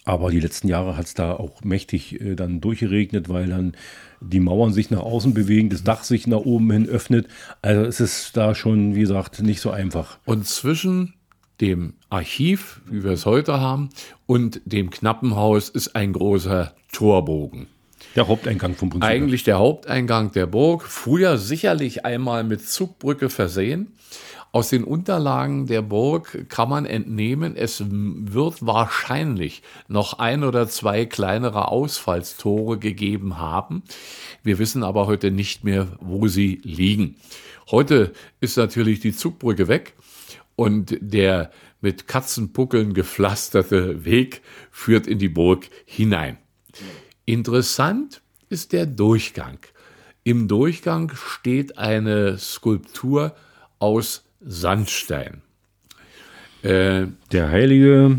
[0.04, 3.74] Aber die letzten Jahre hat es da auch mächtig äh, dann durchgeregnet, weil dann
[4.20, 7.28] die Mauern sich nach außen bewegen, das Dach sich nach oben hin öffnet.
[7.62, 10.18] Also es ist da schon, wie gesagt, nicht so einfach.
[10.24, 11.14] Und zwischen
[11.60, 13.90] dem Archiv, wie wir es heute haben,
[14.26, 17.66] und dem Knappenhaus ist ein großer Torbogen.
[18.14, 19.08] Der Haupteingang vom Prinzip.
[19.08, 20.84] Eigentlich der Haupteingang der Burg.
[20.84, 23.92] Früher sicherlich einmal mit Zugbrücke versehen.
[24.50, 31.04] Aus den Unterlagen der Burg kann man entnehmen, es wird wahrscheinlich noch ein oder zwei
[31.04, 33.82] kleinere Ausfallstore gegeben haben.
[34.42, 37.16] Wir wissen aber heute nicht mehr, wo sie liegen.
[37.70, 39.94] Heute ist natürlich die Zugbrücke weg
[40.58, 44.42] und der mit Katzenpuckeln gepflasterte Weg
[44.72, 46.36] führt in die Burg hinein.
[47.26, 49.60] Interessant ist der Durchgang.
[50.24, 53.36] Im Durchgang steht eine Skulptur
[53.78, 55.42] aus Sandstein.
[56.62, 58.18] Äh, der heilige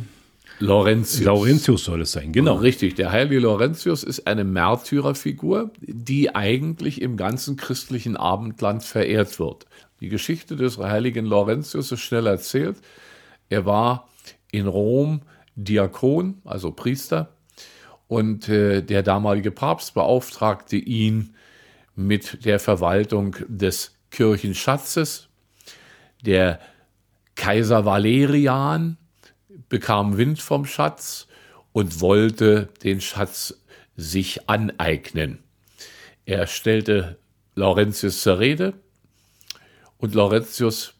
[0.60, 1.26] Laurentius.
[1.26, 2.56] Laurentius soll es sein, genau.
[2.56, 9.66] Richtig, der heilige Laurentius ist eine Märtyrerfigur, die eigentlich im ganzen christlichen Abendland verehrt wird.
[10.00, 12.78] Die Geschichte des heiligen Laurentius ist schnell erzählt.
[13.50, 14.10] Er war
[14.52, 15.22] in Rom
[15.56, 17.34] Diakon, also Priester,
[18.08, 21.36] und äh, der damalige Papst beauftragte ihn
[21.96, 25.30] mit der Verwaltung des Kirchenschatzes
[26.22, 26.60] der
[27.36, 28.98] Kaiser Valerian
[29.70, 31.28] bekam Wind vom Schatz
[31.72, 33.62] und wollte den Schatz
[33.96, 35.40] sich aneignen.
[36.26, 37.18] Er stellte
[37.56, 38.74] Laurentius zur Rede
[40.00, 40.96] und Laurentius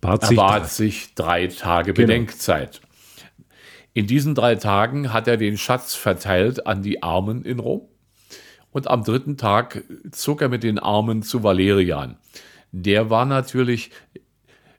[0.00, 2.06] Bat sich erbat sich drei Tage genau.
[2.06, 2.80] Bedenkzeit.
[3.94, 7.88] In diesen drei Tagen hat er den Schatz verteilt an die Armen in Rom
[8.70, 12.16] und am dritten Tag zog er mit den Armen zu Valerian.
[12.70, 13.90] Der war natürlich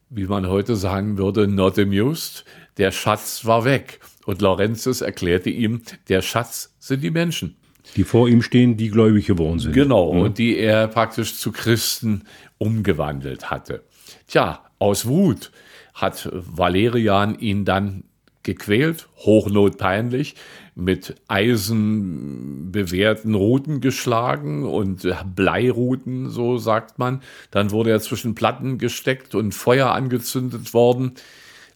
[0.10, 2.46] wie man heute sagen würde, not amused.
[2.78, 4.00] Der Schatz war weg.
[4.26, 7.56] Und Laurentius erklärte ihm, der Schatz sind die Menschen.
[7.96, 9.74] Die vor ihm stehen, die gläubig geworden sind.
[9.74, 10.22] Genau, mhm.
[10.22, 12.24] und die er praktisch zu Christen
[12.60, 13.84] umgewandelt hatte.
[14.28, 15.52] Tja, aus Wut
[15.96, 18.04] hat Valerian ihn dann
[18.44, 20.36] gequält, hochnotpeinlich,
[20.76, 27.22] mit Eisen bewehrten Ruten geschlagen und Bleiruten, so sagt man.
[27.52, 31.14] Dann wurde er zwischen Platten gesteckt und Feuer angezündet worden.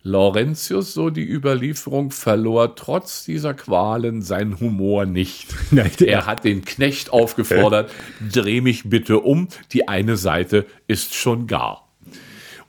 [0.06, 5.48] Laurentius, so die Überlieferung, verlor trotz dieser Qualen seinen Humor nicht.
[6.02, 7.90] er hat den Knecht aufgefordert,
[8.32, 11.88] dreh mich bitte um, die eine Seite ist schon gar.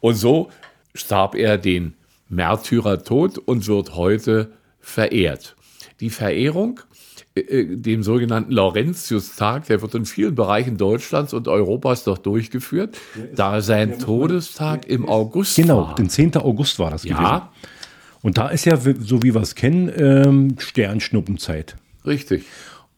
[0.00, 0.50] Und so
[0.94, 1.94] starb er den
[2.28, 5.56] Märtyrertod und wird heute verehrt.
[5.98, 6.80] Die Verehrung,
[7.36, 12.96] dem sogenannten Laurentius-Tag, der wird in vielen Bereichen Deutschlands und Europas doch durchgeführt,
[13.34, 15.84] da sein Todestag im August genau, war.
[15.86, 16.36] Genau, den 10.
[16.36, 17.16] August war das ja.
[17.16, 17.48] gewesen.
[18.22, 21.76] Und da ist ja, so wie wir es kennen, ähm, Sternschnuppenzeit.
[22.06, 22.44] Richtig.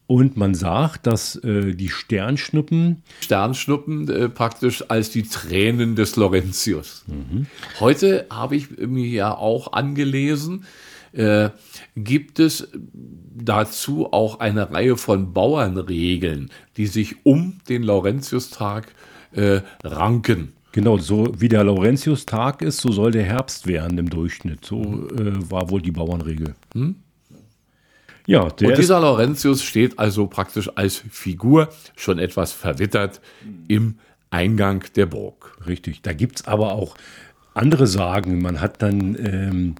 [0.05, 3.03] Und man sagt, dass äh, die Sternschnuppen.
[3.19, 7.03] Sternschnuppen äh, praktisch als die Tränen des Laurentius.
[7.07, 7.47] Mhm.
[7.81, 10.63] Heute habe ich mir ja auch angelesen,
[11.17, 11.49] äh,
[11.95, 12.69] gibt es
[13.35, 18.87] dazu auch eine Reihe von Bauernregeln, die sich um den Laurentiustag
[19.31, 20.53] äh, ranken.
[20.71, 24.63] Genau, so wie der Laurentiustag ist, so soll der Herbst werden im Durchschnitt.
[24.63, 26.55] So äh, war wohl die Bauernregel.
[26.73, 26.95] Hm?
[28.27, 33.21] Ja, und dieser Laurentius steht also praktisch als Figur schon etwas verwittert
[33.69, 33.99] im
[34.29, 35.57] Eingang der Burg.
[35.65, 36.01] Richtig.
[36.01, 36.95] Da gibt es aber auch
[37.53, 38.41] andere Sagen.
[38.41, 39.75] Man hat dann ähm,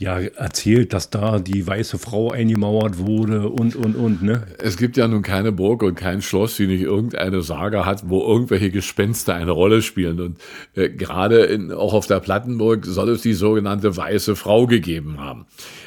[0.00, 4.22] ja erzählt, dass da die weiße Frau eingemauert wurde und und und.
[4.22, 4.46] Ne?
[4.58, 8.22] Es gibt ja nun keine Burg und kein Schloss, die nicht irgendeine Sage hat, wo
[8.22, 10.20] irgendwelche Gespenster eine Rolle spielen.
[10.20, 10.38] Und
[10.74, 15.46] äh, gerade in, auch auf der Plattenburg soll es die sogenannte weiße Frau gegeben haben.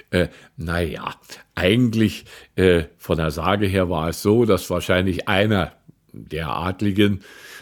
[0.09, 1.15] Äh, naja,
[1.55, 5.71] eigentlich äh, von der Sage her war es so, dass wahrscheinlich einer
[6.11, 7.21] der Adligen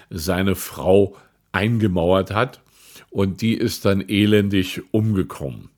[0.10, 1.16] seine Frau
[1.52, 2.62] eingemauert hat
[3.12, 5.70] und die ist dann elendig umgekommen.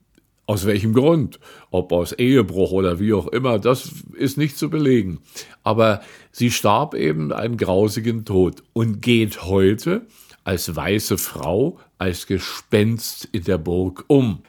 [0.52, 1.40] Aus welchem Grund?
[1.70, 5.22] Ob aus Ehebruch oder wie auch immer, das ist nicht zu belegen.
[5.64, 6.02] Aber
[6.34, 10.06] sie starb eben einen grausigen Tod und geht heute
[10.44, 14.42] als weiße Frau, als Gespenst in der Burg um.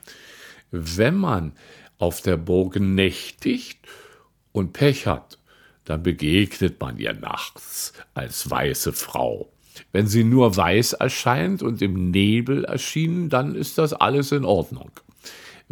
[0.72, 1.52] Wenn man
[1.98, 3.78] auf der Burg nächtigt
[4.50, 5.38] und Pech hat,
[5.84, 9.52] dann begegnet man ihr nachts als weiße Frau.
[9.92, 14.90] Wenn sie nur weiß erscheint und im Nebel erschienen, dann ist das alles in Ordnung.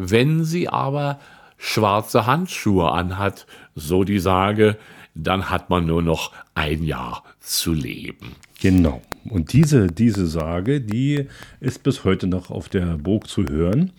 [0.03, 1.21] Wenn sie aber
[1.59, 4.79] schwarze Handschuhe anhat, so die Sage,
[5.15, 8.35] dann hat man nur noch ein Jahr zu leben.
[8.63, 9.03] Genau.
[9.29, 11.27] Und diese, diese Sage, die
[11.61, 13.93] ist bis heute noch auf der Burg zu hören.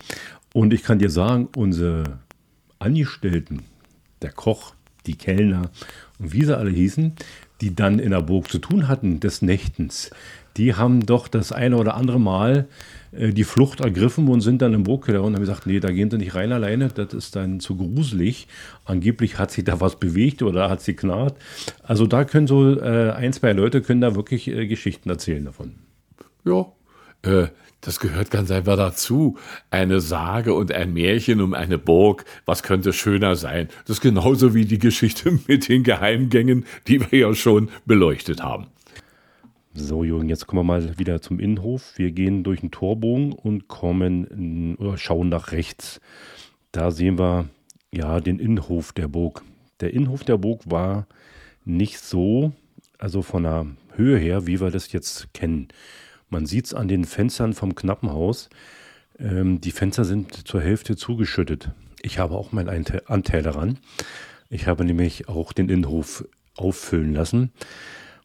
[0.52, 2.18] Und ich kann dir sagen, unsere
[2.80, 3.62] Angestellten,
[4.22, 4.74] der Koch,
[5.06, 5.70] die Kellner
[6.18, 7.14] und wie sie alle hießen,
[7.60, 10.10] die dann in der Burg zu tun hatten des Nächtens,
[10.56, 12.66] die haben doch das eine oder andere Mal
[13.12, 16.16] die Flucht ergriffen und sind dann im Burgkeller und haben gesagt, nee, da gehen sie
[16.16, 18.48] nicht rein alleine, das ist dann zu gruselig.
[18.86, 21.36] Angeblich hat sich da was bewegt oder hat sie knarrt.
[21.82, 25.74] Also da können so äh, ein, zwei Leute können da wirklich äh, Geschichten erzählen davon.
[26.44, 26.66] Ja,
[27.22, 27.48] äh,
[27.82, 29.36] das gehört ganz einfach dazu.
[29.70, 32.24] Eine Sage und ein Märchen um eine Burg.
[32.46, 33.68] Was könnte schöner sein?
[33.86, 38.68] Das ist genauso wie die Geschichte mit den Geheimgängen, die wir ja schon beleuchtet haben.
[39.74, 41.94] So, Jürgen, jetzt kommen wir mal wieder zum Innenhof.
[41.96, 45.98] Wir gehen durch den Torbogen und kommen oder schauen nach rechts.
[46.72, 47.48] Da sehen wir
[47.90, 49.42] ja den Innenhof der Burg.
[49.80, 51.06] Der Innenhof der Burg war
[51.64, 52.52] nicht so,
[52.98, 55.68] also von der Höhe her, wie wir das jetzt kennen.
[56.28, 58.50] Man sieht es an den Fenstern vom Knappenhaus.
[59.18, 61.70] Ähm, die Fenster sind zur Hälfte zugeschüttet.
[62.02, 62.68] Ich habe auch meinen
[63.06, 63.78] Anteil daran.
[64.50, 67.52] Ich habe nämlich auch den Innenhof auffüllen lassen.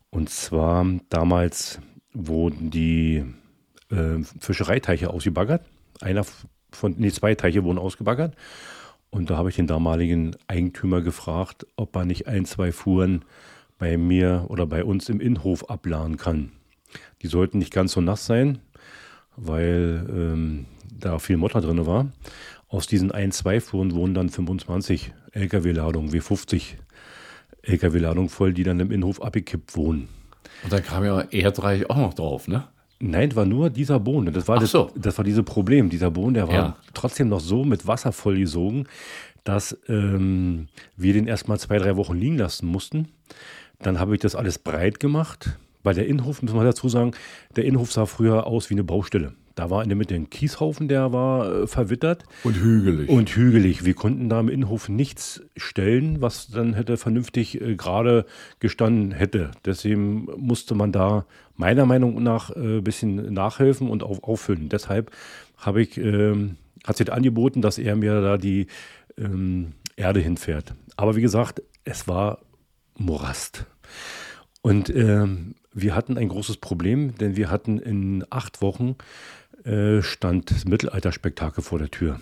[0.10, 1.80] Und zwar damals
[2.14, 3.24] wurden die
[3.90, 5.66] äh, Fischereiteiche ausgebaggert.
[6.02, 6.26] Einer
[6.72, 8.36] von, nee, zwei Teiche wurden ausgebaggert.
[9.10, 13.24] Und da habe ich den damaligen Eigentümer gefragt, ob er nicht ein, zwei Fuhren
[13.78, 16.52] bei mir oder bei uns im Innenhof abladen kann.
[17.22, 18.60] Die sollten nicht ganz so nass sein,
[19.36, 22.12] weil ähm, da viel Motter drin war.
[22.70, 26.78] Aus diesen ein, zwei Fuhren wurden dann 25 Lkw-Ladungen, wie 50
[27.68, 30.08] LKW-Ladung voll, die dann im Innenhof abgekippt wurden.
[30.64, 32.68] Und dann kam ja Erdreich auch noch drauf, ne?
[33.00, 34.34] Nein, war nur dieser Boden.
[34.34, 34.90] Das war, das, so.
[34.96, 35.90] das war dieses Problem.
[35.90, 36.78] Dieser Boden, der war ja.
[36.96, 38.88] trotzdem noch so mit Wasser vollgesogen,
[39.44, 43.10] dass ähm, wir den erstmal zwei, drei Wochen liegen lassen mussten.
[43.80, 47.12] Dann habe ich das alles breit gemacht, weil der Innenhof, muss man dazu sagen,
[47.56, 49.34] der Innenhof sah früher aus wie eine Baustelle.
[49.58, 52.26] Da war in der Mitte ein Kieshaufen, der war äh, verwittert.
[52.44, 53.10] Und hügelig.
[53.10, 53.86] Und hügelig.
[53.86, 58.28] Wir konnten da im Innenhof nichts stellen, was dann hätte vernünftig äh, gerade
[58.60, 59.50] gestanden hätte.
[59.66, 64.70] Deswegen musste man da meiner Meinung nach ein äh, bisschen nachhelfen und auf, auffüllen.
[64.70, 65.10] Deshalb
[65.58, 68.68] habe ich, ähm, hat sich angeboten, dass er mir da die
[69.18, 70.76] ähm, Erde hinfährt.
[70.98, 72.42] Aber wie gesagt, es war
[72.96, 73.66] Morast.
[74.62, 78.96] Und ähm, wir hatten ein großes Problem, denn wir hatten in acht Wochen
[79.68, 82.20] äh, stand das Mittelalterspektakel vor der Tür.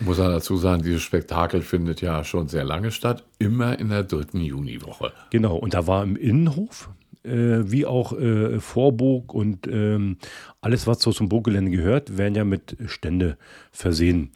[0.00, 4.02] Muss man dazu sagen, dieses Spektakel findet ja schon sehr lange statt, immer in der
[4.02, 5.12] dritten Juniwoche.
[5.30, 6.90] Genau, und da war im Innenhof,
[7.22, 10.18] äh, wie auch äh, Vorburg und ähm,
[10.60, 13.38] alles, was so zum Burggelände gehört, werden ja mit Stände
[13.70, 14.32] versehen.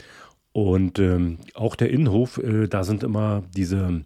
[0.52, 4.04] Und ähm, auch der Innenhof, äh, da sind immer diese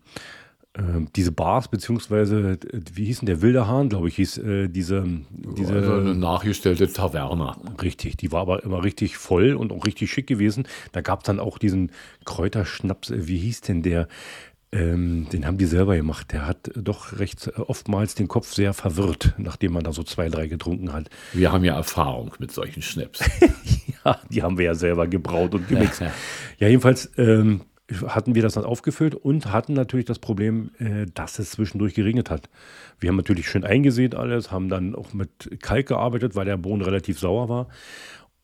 [0.77, 2.59] ähm, diese Bars, beziehungsweise,
[2.93, 5.73] wie hieß denn der Wilde Hahn, glaube ich, hieß äh, diese, diese.
[5.73, 7.53] Also eine nachgestellte Taverne.
[7.81, 10.67] Richtig, die war aber immer richtig voll und auch richtig schick gewesen.
[10.91, 11.93] Da gab es dann auch diesen
[12.25, 14.09] Kräuterschnaps, äh, wie hieß denn der?
[14.73, 16.33] Ähm, den haben die selber gemacht.
[16.33, 20.29] Der hat doch recht äh, oftmals den Kopf sehr verwirrt, nachdem man da so zwei,
[20.29, 21.09] drei getrunken hat.
[21.33, 23.21] Wir haben ja Erfahrung mit solchen Schnaps.
[24.05, 26.01] ja, die haben wir ja selber gebraut und gemixt.
[26.59, 27.13] ja, jedenfalls.
[27.17, 27.61] Ähm,
[28.07, 32.31] hatten wir das dann aufgefüllt und hatten natürlich das Problem, äh, dass es zwischendurch geregnet
[32.31, 32.49] hat.
[32.99, 36.83] Wir haben natürlich schön eingesät alles, haben dann auch mit Kalk gearbeitet, weil der Boden
[36.83, 37.69] relativ sauer war.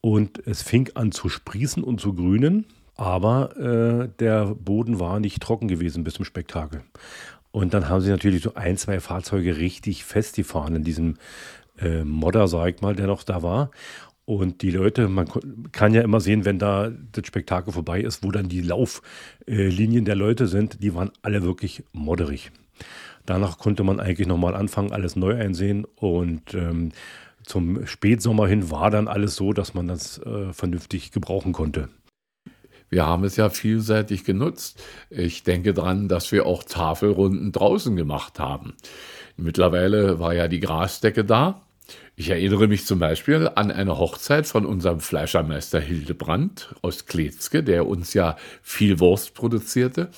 [0.03, 5.43] Und es fing an zu sprießen und zu grünen, aber äh, der Boden war nicht
[5.43, 6.83] trocken gewesen bis zum Spektakel.
[7.51, 11.17] Und dann haben sie natürlich so ein, zwei Fahrzeuge richtig festgefahren in diesem
[11.79, 13.71] äh, Modder, sag ich mal, der noch da war.
[14.31, 15.27] Und die Leute, man
[15.73, 20.15] kann ja immer sehen, wenn da das Spektakel vorbei ist, wo dann die Lauflinien der
[20.15, 22.53] Leute sind, die waren alle wirklich modderig.
[23.27, 26.93] Danach konnte man eigentlich nochmal anfangen, alles neu einsehen und ähm,
[27.43, 31.89] zum Spätsommer hin war dann alles so, dass man das äh, vernünftig gebrauchen konnte.
[32.89, 34.81] Wir haben es ja vielseitig genutzt.
[35.11, 38.75] Ich denke daran, dass wir auch Tafelrunden draußen gemacht haben.
[39.37, 41.63] Mittlerweile war ja die Grasdecke da
[42.17, 47.87] ich erinnere mich zum Beispiel an eine Hochzeit von unserem Fleischermeister Hildebrand aus Kletzke, der
[47.87, 50.11] uns ja viel Wurst produzierte.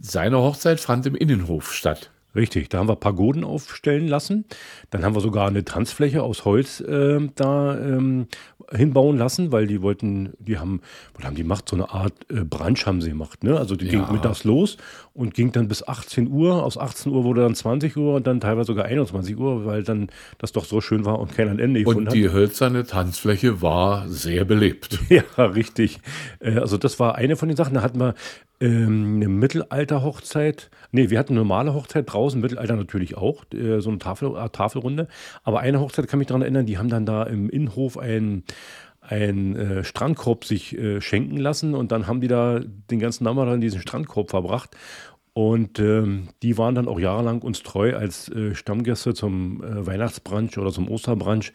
[0.00, 2.10] Seine Hochzeit fand im Innenhof statt.
[2.34, 4.44] Richtig, da haben wir Pagoden aufstellen lassen.
[4.90, 8.26] Dann haben wir sogar eine Tanzfläche aus Holz äh, da ähm,
[8.72, 10.80] hinbauen lassen, weil die wollten, die haben,
[11.14, 11.68] was haben die gemacht?
[11.68, 13.44] So eine Art äh, Brunch haben sie gemacht.
[13.44, 13.58] Ne?
[13.58, 13.92] Also die ja.
[13.92, 14.76] ging mittags los
[15.12, 16.62] und ging dann bis 18 Uhr.
[16.62, 20.08] Aus 18 Uhr wurde dann 20 Uhr und dann teilweise sogar 21 Uhr, weil dann
[20.38, 22.14] das doch so schön war und kein Ende gefunden hat.
[22.14, 24.98] Und die hölzerne Tanzfläche war sehr belebt.
[25.14, 26.00] Ja, richtig.
[26.40, 27.74] Äh, also das war eine von den Sachen.
[27.74, 28.14] Da hatten wir
[28.60, 30.70] ähm, eine Mittelalter-Hochzeit.
[30.92, 34.48] Nee, wir hatten eine normale Hochzeit draußen, Mittelalter natürlich auch, äh, so eine Tafel, äh,
[34.48, 35.08] Tafelrunde.
[35.42, 38.44] Aber eine Hochzeit kann mich daran erinnern, die haben dann da im Innenhof ein
[39.06, 43.60] einen äh, Strandkorb sich schenken lassen und dann haben die da den ganzen Nachmittag in
[43.60, 44.74] diesen Strandkorb verbracht
[45.34, 50.56] und ähm, die waren dann auch jahrelang uns treu als äh, Stammgäste zum äh, Weihnachtsbrunch
[50.58, 51.52] oder zum Osterbrunch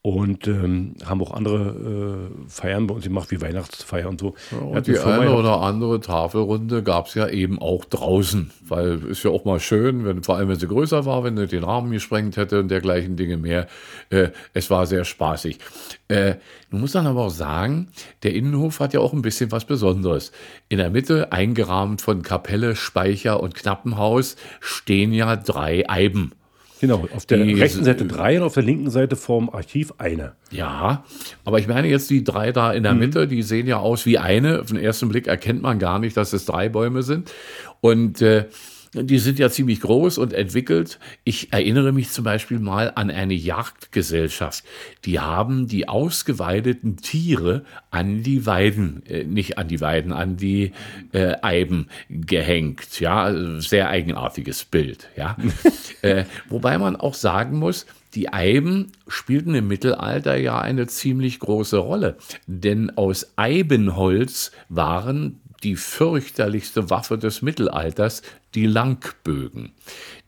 [0.00, 4.34] und ähm, haben auch andere äh, Feiern bei uns gemacht, wie Weihnachtsfeier und so.
[4.52, 9.24] Ja, und die eine oder andere Tafelrunde gab es ja eben auch draußen, weil ist
[9.24, 11.90] ja auch mal schön, wenn, vor allem wenn sie größer war, wenn sie den Rahmen
[11.90, 13.66] gesprengt hätte und dergleichen Dinge mehr.
[14.10, 15.58] Äh, es war sehr spaßig.
[16.06, 16.36] Äh,
[16.70, 17.88] du musst dann aber auch sagen,
[18.22, 20.30] der Innenhof hat ja auch ein bisschen was Besonderes.
[20.68, 26.32] In der Mitte, eingerahmt von Kapelle, Speicher und Knappenhaus, stehen ja drei Eiben.
[26.80, 30.32] Genau, auf der die, rechten Seite drei und auf der linken Seite vorm Archiv eine.
[30.50, 31.04] Ja,
[31.44, 33.00] aber ich meine jetzt die drei da in der mhm.
[33.00, 34.60] Mitte, die sehen ja aus wie eine.
[34.60, 37.32] Auf den ersten Blick erkennt man gar nicht, dass es drei Bäume sind.
[37.80, 38.46] Und äh,
[38.94, 40.98] die sind ja ziemlich groß und entwickelt.
[41.24, 44.64] Ich erinnere mich zum Beispiel mal an eine Jagdgesellschaft.
[45.04, 50.72] Die haben die ausgeweideten Tiere an die Weiden, äh, nicht an die Weiden, an die
[51.12, 53.00] äh, Eiben gehängt.
[53.00, 55.08] Ja, also sehr eigenartiges Bild.
[55.16, 55.36] Ja,
[56.02, 61.76] äh, wobei man auch sagen muss, die Eiben spielten im Mittelalter ja eine ziemlich große
[61.76, 68.22] Rolle, denn aus Eibenholz waren die fürchterlichste Waffe des Mittelalters,
[68.54, 69.72] die Langbögen.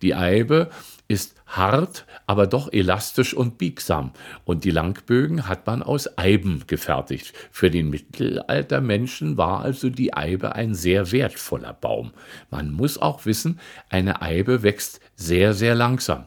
[0.03, 0.71] Die Eibe
[1.09, 4.13] ist hart, aber doch elastisch und biegsam.
[4.45, 7.33] Und die Langbögen hat man aus Eiben gefertigt.
[7.51, 12.13] Für den Mittelaltermenschen war also die Eibe ein sehr wertvoller Baum.
[12.51, 13.59] Man muss auch wissen,
[13.89, 16.25] eine Eibe wächst sehr, sehr langsam.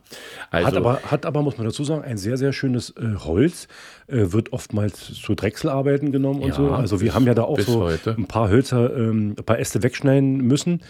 [0.51, 3.67] Also, hat, aber, hat aber, muss man dazu sagen, ein sehr, sehr schönes äh, Holz.
[4.07, 6.71] Äh, wird oftmals zu Drechselarbeiten genommen und ja, so.
[6.71, 8.15] Also wir haben ja da auch so heute.
[8.17, 10.81] ein paar Hölzer, ähm, ein paar Äste wegschneiden müssen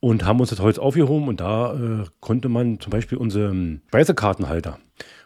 [0.00, 3.54] und haben uns das Holz aufgehoben und da äh, konnte man zum Beispiel unsere
[3.88, 4.78] Speisekartenhalter,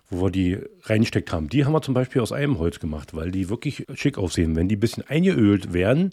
[0.09, 3.31] wo wir die reingesteckt haben, die haben wir zum Beispiel aus einem Holz gemacht, weil
[3.31, 4.57] die wirklich schick aussehen.
[4.57, 6.11] Wenn die ein bisschen eingeölt werden,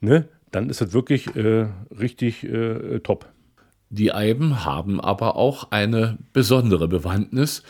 [0.00, 3.32] ne, dann ist das wirklich äh, richtig äh, top.
[3.88, 7.62] Die Eiben haben aber auch eine besondere Bewandtnis,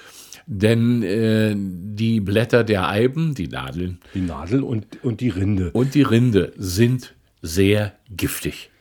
[0.47, 3.99] denn äh, die Blätter der Eiben, die Nadeln.
[4.14, 5.71] Die Nadel und, und die Rinde.
[5.73, 8.71] Und die Rinde sind sehr giftig.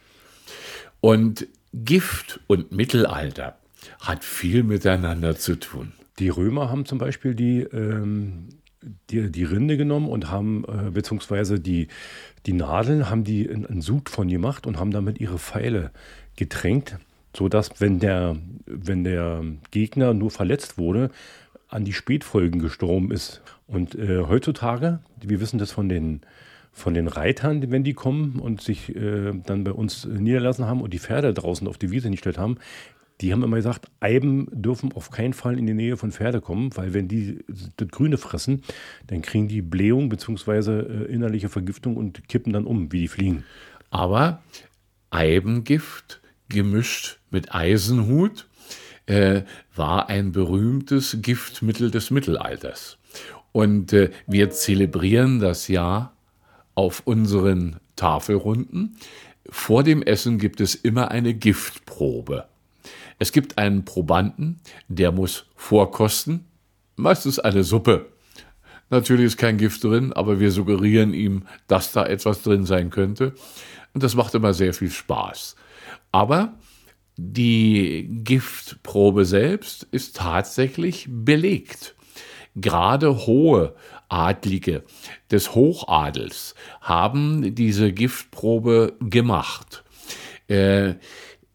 [1.01, 3.57] Und Gift und Mittelalter
[3.99, 5.93] hat viel miteinander zu tun.
[6.19, 8.49] Die Römer haben zum Beispiel die, ähm,
[9.09, 11.87] die, die, Rinde genommen und haben, äh, beziehungsweise die,
[12.45, 15.91] die Nadeln, haben die in, in Sud von gemacht und haben damit ihre Pfeile
[16.35, 16.97] getränkt,
[17.35, 21.09] sodass, wenn der, wenn der Gegner nur verletzt wurde,
[21.67, 23.41] an die Spätfolgen gestorben ist.
[23.65, 26.21] Und äh, heutzutage, wir wissen das von den
[26.71, 30.93] von den Reitern, wenn die kommen und sich äh, dann bei uns niederlassen haben und
[30.93, 32.57] die Pferde draußen auf die Wiese hingestellt haben,
[33.21, 36.75] die haben immer gesagt, Eiben dürfen auf keinen Fall in die Nähe von Pferde kommen,
[36.75, 37.39] weil wenn die
[37.77, 38.63] das Grüne fressen,
[39.07, 40.79] dann kriegen die Blähung bzw.
[40.79, 43.43] Äh, innerliche Vergiftung und kippen dann um, wie die fliegen.
[43.91, 44.41] Aber
[45.11, 48.47] Eibengift gemischt mit Eisenhut
[49.05, 49.43] äh,
[49.75, 52.97] war ein berühmtes Giftmittel des Mittelalters.
[53.51, 56.15] Und äh, wir zelebrieren das Jahr
[56.81, 58.97] auf unseren Tafelrunden.
[59.47, 62.45] Vor dem Essen gibt es immer eine Giftprobe.
[63.19, 66.45] Es gibt einen Probanden, der muss vorkosten,
[66.95, 68.07] meistens eine Suppe.
[68.89, 73.35] Natürlich ist kein Gift drin, aber wir suggerieren ihm, dass da etwas drin sein könnte.
[73.93, 75.55] Und das macht immer sehr viel Spaß.
[76.11, 76.53] Aber
[77.15, 81.93] die Giftprobe selbst ist tatsächlich belegt.
[82.55, 83.75] Gerade hohe
[84.11, 84.83] Adlige
[85.29, 89.83] des Hochadels haben diese Giftprobe gemacht.
[90.47, 90.95] Äh,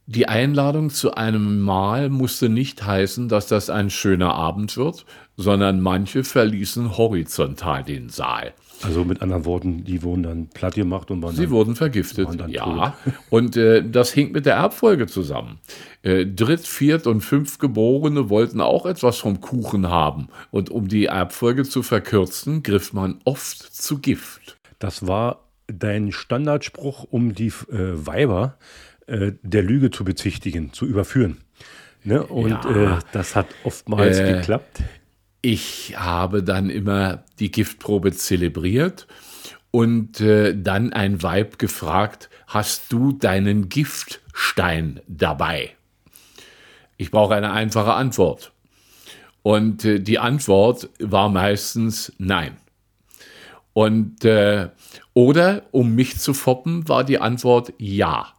[0.09, 5.05] die Einladung zu einem Mahl musste nicht heißen, dass das ein schöner Abend wird,
[5.37, 8.55] sondern manche verließen horizontal den Saal.
[8.83, 12.29] Also mit anderen Worten, die wurden dann platt gemacht und waren Sie dann, wurden vergiftet,
[12.49, 12.65] ja.
[12.65, 13.15] Tot.
[13.31, 15.61] Und äh, das hing mit der Erbfolge zusammen.
[16.03, 20.29] Äh, Dritt-, Viert- und Fünftgeborene wollten auch etwas vom Kuchen haben.
[20.51, 24.59] Und um die Erbfolge zu verkürzen, griff man oft zu Gift.
[24.79, 28.59] Das war dein Standardspruch, um die äh, Weiber
[29.07, 31.39] äh, der Lüge zu bezichtigen, zu überführen.
[32.05, 32.23] Ne?
[32.25, 32.97] Und ja.
[32.97, 34.83] äh, das hat oftmals äh, geklappt.
[35.49, 39.07] Ich habe dann immer die Giftprobe zelebriert
[39.71, 45.77] und äh, dann ein Weib gefragt, hast du deinen Giftstein dabei?
[46.97, 48.51] Ich brauche eine einfache Antwort.
[49.45, 52.57] Und äh, die Antwort war meistens nein.
[53.73, 54.71] Und äh,
[55.15, 58.35] oder um mich zu foppen, war die Antwort ja.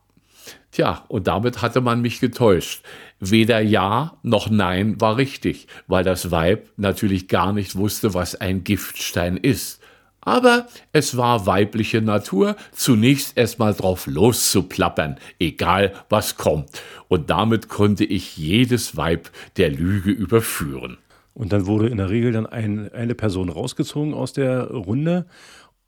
[0.72, 2.84] Tja, und damit hatte man mich getäuscht.
[3.20, 8.64] Weder Ja noch Nein war richtig, weil das Weib natürlich gar nicht wusste, was ein
[8.64, 9.82] Giftstein ist.
[10.22, 16.82] Aber es war weibliche Natur, zunächst erstmal drauf loszuplappern, egal was kommt.
[17.08, 20.98] Und damit konnte ich jedes Weib der Lüge überführen.
[21.34, 25.28] Und dann wurde in der Regel dann ein, eine Person rausgezogen aus der Runde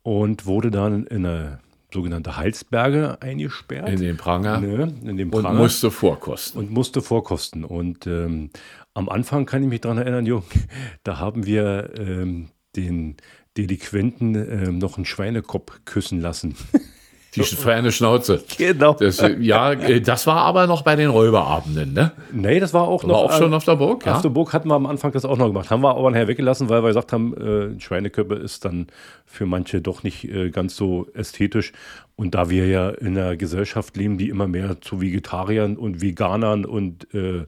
[0.02, 1.60] und wurde dann in eine
[1.92, 3.88] sogenannte Halsberge eingesperrt.
[3.88, 4.60] In den Pranger.
[4.60, 5.50] Ne, in den Pranger.
[5.50, 6.60] Und musste vorkosten.
[6.60, 7.64] Und musste vorkosten.
[7.64, 8.50] Und ähm,
[8.94, 10.44] am Anfang kann ich mich daran erinnern, Jung,
[11.04, 13.16] da haben wir ähm, den
[13.56, 16.54] Delinquenten ähm, noch einen Schweinekopf küssen lassen.
[17.34, 18.42] Die feine Schnauze.
[18.58, 18.94] Genau.
[18.94, 22.12] Das, ja, äh, das war aber noch bei den Räuberabenden, ne?
[22.32, 23.24] Nee, das war auch war noch.
[23.24, 24.16] auch schon auf der Burg, ja?
[24.16, 25.70] Auf der Burg hatten wir am Anfang das auch noch gemacht.
[25.70, 28.88] Haben wir aber nachher weggelassen, weil wir gesagt haben, äh, Schweineköppe ist dann
[29.26, 31.72] für manche doch nicht äh, ganz so ästhetisch.
[32.16, 36.64] Und da wir ja in einer Gesellschaft leben, die immer mehr zu Vegetariern und Veganern
[36.64, 37.44] und äh,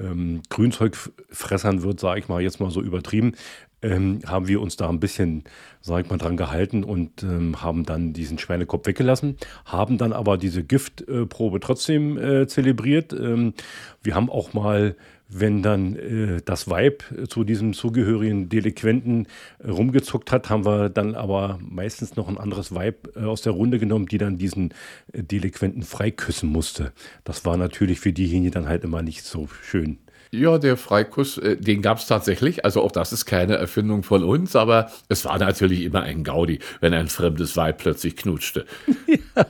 [0.00, 3.34] ähm, Grünzeugfressern wird, sage ich mal jetzt mal so übertrieben,
[3.82, 5.44] ähm, haben wir uns da ein bisschen,
[5.80, 10.36] sag ich mal, dran gehalten und ähm, haben dann diesen Schweinekopf weggelassen, haben dann aber
[10.36, 13.12] diese Giftprobe trotzdem äh, zelebriert.
[13.12, 13.54] Ähm,
[14.02, 14.96] wir haben auch mal,
[15.28, 19.26] wenn dann äh, das Weib zu diesem zugehörigen Delinquenten
[19.58, 23.52] äh, rumgezuckt hat, haben wir dann aber meistens noch ein anderes Weib äh, aus der
[23.52, 24.74] Runde genommen, die dann diesen
[25.12, 26.92] äh, Delinquenten freiküssen musste.
[27.24, 29.98] Das war natürlich für diejenigen dann halt immer nicht so schön.
[30.32, 32.64] Ja, der Freikuss, äh, den gab es tatsächlich.
[32.64, 36.60] Also auch das ist keine Erfindung von uns, aber es war natürlich immer ein Gaudi,
[36.80, 38.64] wenn ein fremdes Weib plötzlich knutschte.
[39.06, 39.46] ja.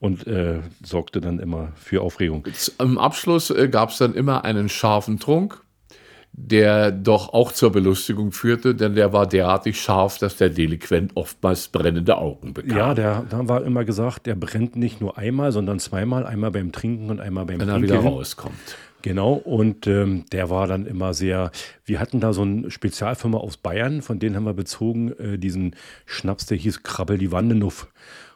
[0.00, 2.44] Und äh, sorgte dann immer für Aufregung.
[2.78, 5.60] Am Abschluss äh, gab es dann immer einen scharfen Trunk,
[6.32, 11.68] der doch auch zur Belustigung führte, denn der war derartig scharf, dass der Delinquent oftmals
[11.68, 12.78] brennende Augen bekam.
[12.78, 16.72] Ja, der, da war immer gesagt, der brennt nicht nur einmal, sondern zweimal, einmal beim
[16.72, 17.82] Trinken und einmal beim Wenn Trinken.
[17.82, 18.54] Wenn er wieder rauskommt.
[19.02, 21.52] Genau, und ähm, der war dann immer sehr,
[21.84, 25.76] wir hatten da so eine Spezialfirma aus Bayern, von denen haben wir bezogen äh, diesen
[26.04, 27.88] Schnaps, der hieß Krabbel die Wandenuff.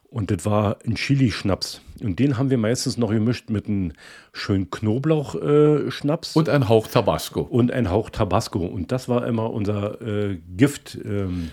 [0.09, 1.81] Und das war ein Chili-Schnaps.
[2.03, 3.93] Und den haben wir meistens noch gemischt mit einem
[4.35, 6.37] schönen Knoblauch-Schnaps.
[6.37, 7.41] Äh, und ein Hauch Tabasco.
[7.41, 8.59] Und ein Hauch Tabasco.
[8.59, 10.99] Und das war immer unser äh, Gift.
[11.03, 11.51] Ähm,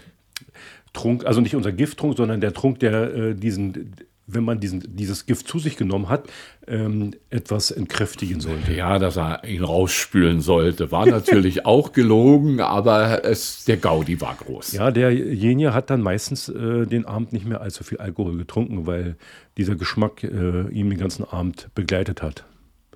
[0.92, 3.96] Trunk, also nicht unser Gifttrunk, sondern der Trunk, der äh, diesen
[4.34, 6.28] wenn man diesen, dieses Gift zu sich genommen hat,
[6.68, 8.74] ähm, etwas entkräftigen sollte.
[8.74, 14.36] Ja, dass er ihn rausspülen sollte, war natürlich auch gelogen, aber es, der Gaudi war
[14.36, 14.74] groß.
[14.74, 19.18] Ja, derjenige hat dann meistens äh, den Abend nicht mehr allzu viel Alkohol getrunken, weil
[19.58, 22.46] dieser Geschmack äh, ihm den ganzen Abend begleitet hat.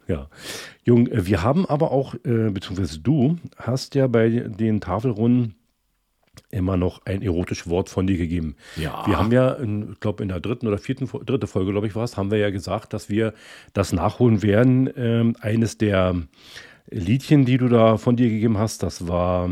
[0.07, 0.27] Ja,
[0.83, 5.55] Jung, äh, wir haben aber auch, äh, beziehungsweise du hast ja bei den Tafelrunden
[6.49, 8.55] immer noch ein erotisches Wort von dir gegeben.
[8.75, 9.05] Ja.
[9.07, 12.03] Wir haben ja, ich glaube in der dritten oder vierten dritte Folge, glaube ich, war
[12.03, 13.33] es, haben wir ja gesagt, dass wir
[13.73, 14.89] das nachholen werden.
[14.95, 16.15] Ähm, eines der
[16.89, 19.49] Liedchen, die du da von dir gegeben hast, das war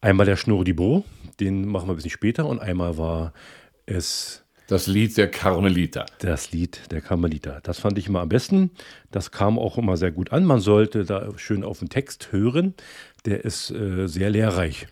[0.00, 1.04] einmal der Schnurr die Bo,
[1.40, 3.32] den machen wir ein bisschen später und einmal war
[3.86, 6.06] es das Lied der Karmeliter.
[6.18, 7.60] Das Lied der Karmeliter.
[7.62, 8.72] Das fand ich immer am besten.
[9.12, 10.44] Das kam auch immer sehr gut an.
[10.44, 12.74] Man sollte da schön auf den Text hören.
[13.26, 14.86] Der ist äh, sehr lehrreich.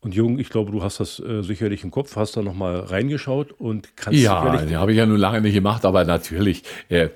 [0.00, 3.52] Und Jung, ich glaube, du hast das äh, sicherlich im Kopf, hast da nochmal reingeschaut
[3.52, 6.62] und kannst Ja, den habe ich ja nun lange nicht gemacht, aber natürlich.
[6.88, 7.08] Äh,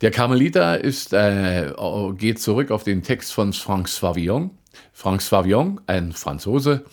[0.00, 1.72] der Karmeliter ist, äh,
[2.16, 4.50] geht zurück auf den Text von François Villon.
[4.96, 6.84] François Villon, ein Franzose,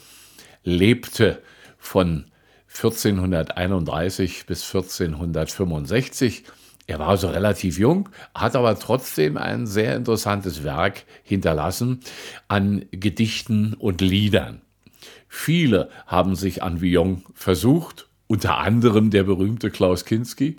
[0.63, 1.41] lebte
[1.77, 2.25] von
[2.67, 6.43] 1431 bis 1465.
[6.87, 11.99] Er war also relativ jung, hat aber trotzdem ein sehr interessantes Werk hinterlassen
[12.47, 14.61] an Gedichten und Liedern.
[15.27, 20.57] Viele haben sich an Villon versucht, unter anderem der berühmte Klaus Kinski,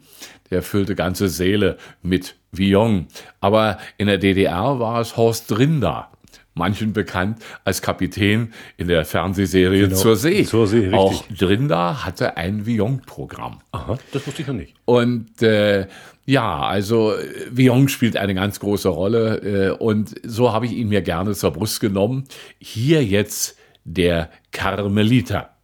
[0.51, 3.07] der füllte ganze Seele mit Villon.
[3.41, 6.11] Aber in der DDR war es Horst Drinda,
[6.55, 10.45] manchen bekannt als Kapitän in der Fernsehserie genau, zur See.
[10.45, 10.95] Zur See richtig.
[10.95, 13.61] Auch Drinda hatte ein Villon-Programm.
[13.73, 14.75] Aha, das wusste ich noch nicht.
[14.85, 15.87] Und äh,
[16.29, 17.15] ja, also
[17.51, 21.53] Villon spielt eine ganz große Rolle äh, und so habe ich ihn mir gerne zur
[21.53, 22.25] Brust genommen.
[22.59, 25.57] Hier jetzt der Karmeliter.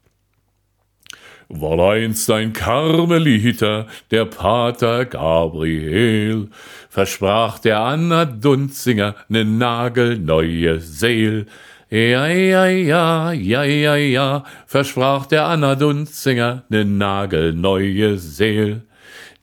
[1.51, 6.49] war einst ein Karmeliter, der Pater Gabriel,
[6.89, 11.45] versprach der Anna Dunzinger ne nagelneue Seel.
[11.91, 18.81] Ja, ja, ja, ja, ja, ja, versprach der Anna Dunzinger ne nagelneue Seel.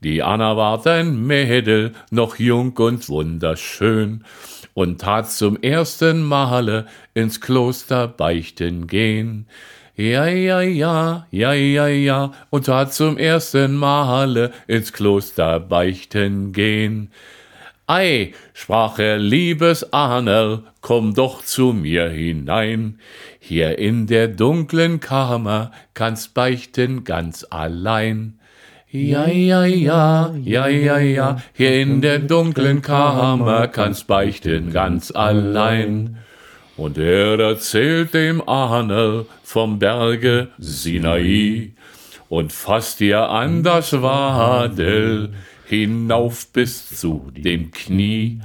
[0.03, 4.23] Die Anna ward ein Mädel, noch jung und wunderschön,
[4.73, 9.45] und tat zum ersten Male ins Kloster beichten gehen.
[9.95, 17.11] Ja, ja, ja, ja, ja, ja, und tat zum ersten Male ins Kloster beichten gehen.
[17.85, 22.99] Ei, sprach er, liebes Ahnerl, komm doch zu mir hinein.
[23.39, 28.39] Hier in der dunklen Kammer kannst beichten ganz allein.
[28.93, 36.17] Ja, ja, ja, ja, ja, ja, hier in der dunklen Kammer kannst beichten ganz allein.
[36.75, 41.71] Und er erzählt dem Ahne vom Berge Sinai
[42.27, 45.29] und fasst ihr an das Wadel
[45.67, 48.41] hinauf bis zu dem Knie.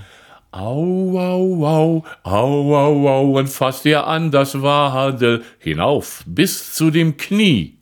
[0.53, 6.93] Au, au, au, au, au, au, und fasst ihr an das Wadel hinauf bis zu
[6.93, 7.76] dem Knie.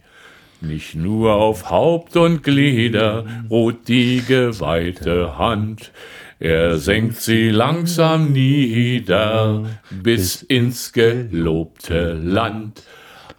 [0.67, 5.93] Nicht nur auf Haupt und Glieder ruht die geweihte Hand,
[6.41, 12.83] er senkt sie langsam nieder bis ins gelobte Land.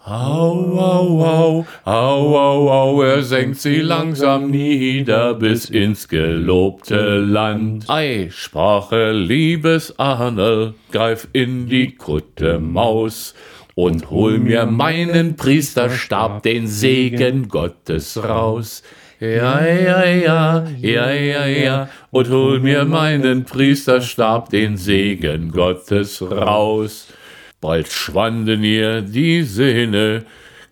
[0.05, 7.89] Au, au, au, au, au, au, er senkt sie langsam nieder bis ins gelobte Land.
[7.89, 13.34] Ei, sprach er, liebes Ahne, greif in die Kutte Maus
[13.76, 18.82] und hol mir meinen Priesterstab, den Segen Gottes raus.
[19.19, 27.07] Ja, ja, ja, ja, ja, ja, und hol mir meinen Priesterstab, den Segen Gottes raus.
[27.61, 30.26] Bald schwanden ihr die Sinne,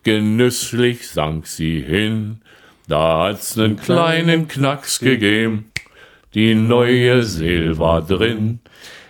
[0.03, 2.41] genüsslich sank sie hin.
[2.87, 5.71] Da hat's nen kleinen Knacks gegeben,
[6.33, 8.59] die neue Seel war drin.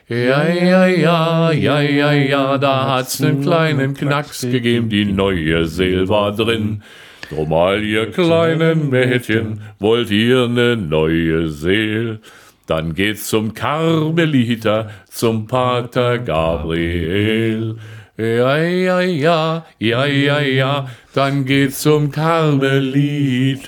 [0.10, 6.10] Ja, ja, ja, ja, ja, ja, da hat's nen kleinen Knacks gegeben, die neue Seel
[6.10, 6.84] war drin.
[7.30, 12.20] Drum all ihr kleinen Mädchen, wollt ihr ne neue Seel?
[12.68, 17.78] Dann geht's zum Karmeliter, zum Pater Gabriel.
[18.18, 23.64] Ja, ja, ja, ja, ja, ja, dann geht's zum Karmeliter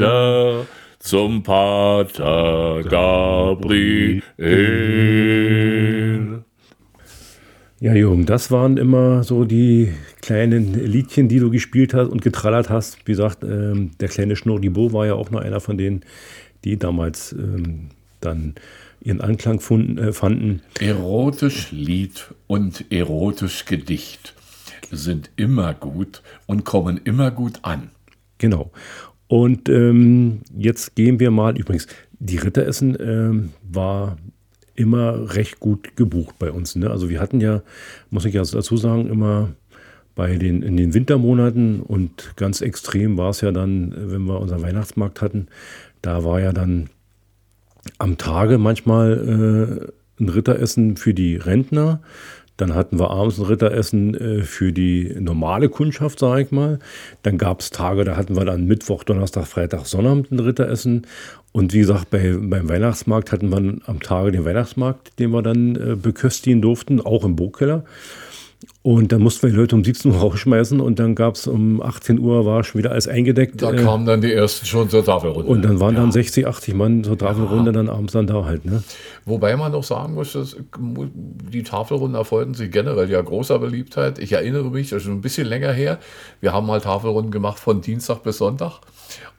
[1.05, 4.23] zum Pater Gabriel.
[7.79, 9.93] Ja, Jürgen, das waren immer so die
[10.23, 12.97] kleinen Liedchen, die du gespielt hast und getrallert hast.
[13.05, 16.01] Wie gesagt, ähm, der kleine Schnurribo war ja auch noch einer von denen,
[16.63, 17.89] die damals ähm,
[18.19, 18.55] dann
[18.99, 20.63] ihren Anklang funden, äh, fanden.
[20.79, 24.33] Erotisch Lied und erotisch Gedicht
[24.89, 27.91] sind immer gut und kommen immer gut an.
[28.37, 28.71] Genau.
[29.27, 31.87] Und ähm, jetzt gehen wir mal, übrigens,
[32.19, 34.17] die Ritteressen ähm, war
[34.75, 36.75] immer recht gut gebucht bei uns.
[36.75, 36.89] Ne?
[36.89, 37.61] Also wir hatten ja,
[38.09, 39.49] muss ich ja dazu sagen, immer
[40.15, 44.61] bei den, in den Wintermonaten und ganz extrem war es ja dann, wenn wir unseren
[44.61, 45.47] Weihnachtsmarkt hatten,
[46.01, 46.89] da war ja dann
[47.97, 52.01] am Tage manchmal äh, ein Ritteressen für die Rentner.
[52.57, 56.79] Dann hatten wir abends ein Ritteressen äh, für die normale Kundschaft, sage ich mal.
[57.23, 61.05] Dann gab es Tage, da hatten wir dann Mittwoch, Donnerstag, Freitag, Sonnabend ein Ritteressen.
[61.51, 65.75] Und wie gesagt, bei, beim Weihnachtsmarkt hatten wir am Tage den Weihnachtsmarkt, den wir dann
[65.75, 67.83] äh, beköstigen durften, auch im Burgkeller.
[68.85, 71.81] Und dann mussten wir die Leute um 17 Uhr rausschmeißen und dann gab es um
[71.81, 73.59] 18 Uhr war schon wieder alles eingedeckt.
[73.59, 75.49] Da äh, kamen dann die ersten schon zur Tafelrunde.
[75.49, 76.01] Und dann waren ja.
[76.01, 77.77] dann 60, 80 Mann zur Tafelrunde ja.
[77.77, 78.63] dann abends dann da halt.
[78.63, 78.83] Ne?
[79.25, 84.19] Wobei man noch sagen muss, dass die Tafelrunden erfolgen sich generell ja großer Beliebtheit.
[84.19, 85.97] Ich erinnere mich, das ist schon ein bisschen länger her.
[86.39, 88.81] Wir haben mal Tafelrunden gemacht von Dienstag bis Sonntag.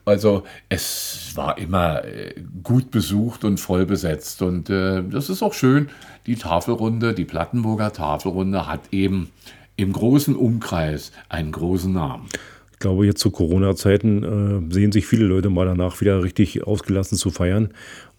[0.03, 2.33] Also es war immer äh,
[2.63, 4.41] gut besucht und voll besetzt.
[4.41, 5.87] Und äh, das ist auch schön.
[6.25, 9.29] Die Tafelrunde, die Plattenburger Tafelrunde hat eben
[9.77, 12.25] im großen Umkreis einen großen Namen.
[12.73, 17.17] Ich glaube, jetzt zu Corona-Zeiten äh, sehen sich viele Leute mal danach wieder richtig ausgelassen
[17.17, 17.69] zu feiern,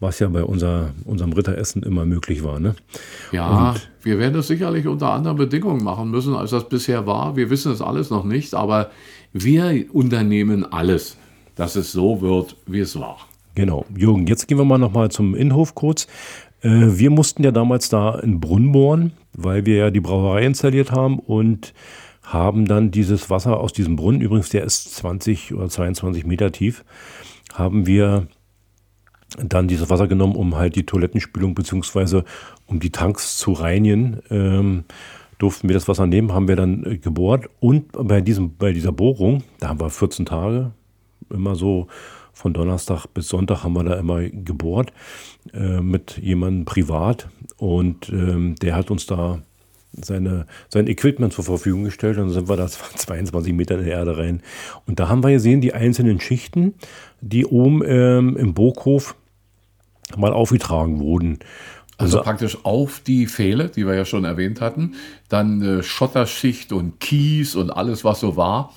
[0.00, 2.59] was ja bei unser, unserem Ritteressen immer möglich war.
[2.59, 2.74] Ne?
[3.30, 7.36] Ja, und wir werden das sicherlich unter anderen Bedingungen machen müssen, als das bisher war.
[7.36, 8.90] Wir wissen es alles noch nicht, aber
[9.32, 11.18] wir unternehmen alles
[11.59, 13.18] dass es so wird, wie es war.
[13.56, 13.84] Genau.
[13.96, 16.06] Jürgen, jetzt gehen wir mal nochmal zum Innenhof kurz.
[16.62, 20.92] Äh, wir mussten ja damals da einen Brunnen bohren, weil wir ja die Brauerei installiert
[20.92, 21.74] haben und
[22.22, 26.84] haben dann dieses Wasser aus diesem Brunnen, übrigens der ist 20 oder 22 Meter tief,
[27.54, 28.28] haben wir
[29.36, 32.22] dann dieses Wasser genommen, um halt die Toilettenspülung bzw.
[32.66, 34.20] um die Tanks zu reinigen.
[34.30, 34.84] Ähm,
[35.38, 38.92] durften wir das Wasser nehmen, haben wir dann äh, gebohrt und bei, diesem, bei dieser
[38.92, 40.72] Bohrung, da haben wir 14 Tage
[41.30, 41.86] immer so
[42.39, 44.93] von Donnerstag bis Sonntag haben wir da immer gebohrt
[45.53, 49.43] äh, mit jemandem privat und ähm, der hat uns da
[49.93, 53.91] seine, sein Equipment zur Verfügung gestellt und dann sind wir da 22 Meter in die
[53.91, 54.43] Erde rein.
[54.86, 56.74] Und da haben wir gesehen, die einzelnen Schichten,
[57.20, 59.16] die oben ähm, im Burghof
[60.16, 61.41] mal aufgetragen wurden.
[61.97, 64.95] Also, also praktisch auf die Pfähle, die wir ja schon erwähnt hatten,
[65.28, 68.72] dann äh, Schotterschicht und Kies und alles, was so war.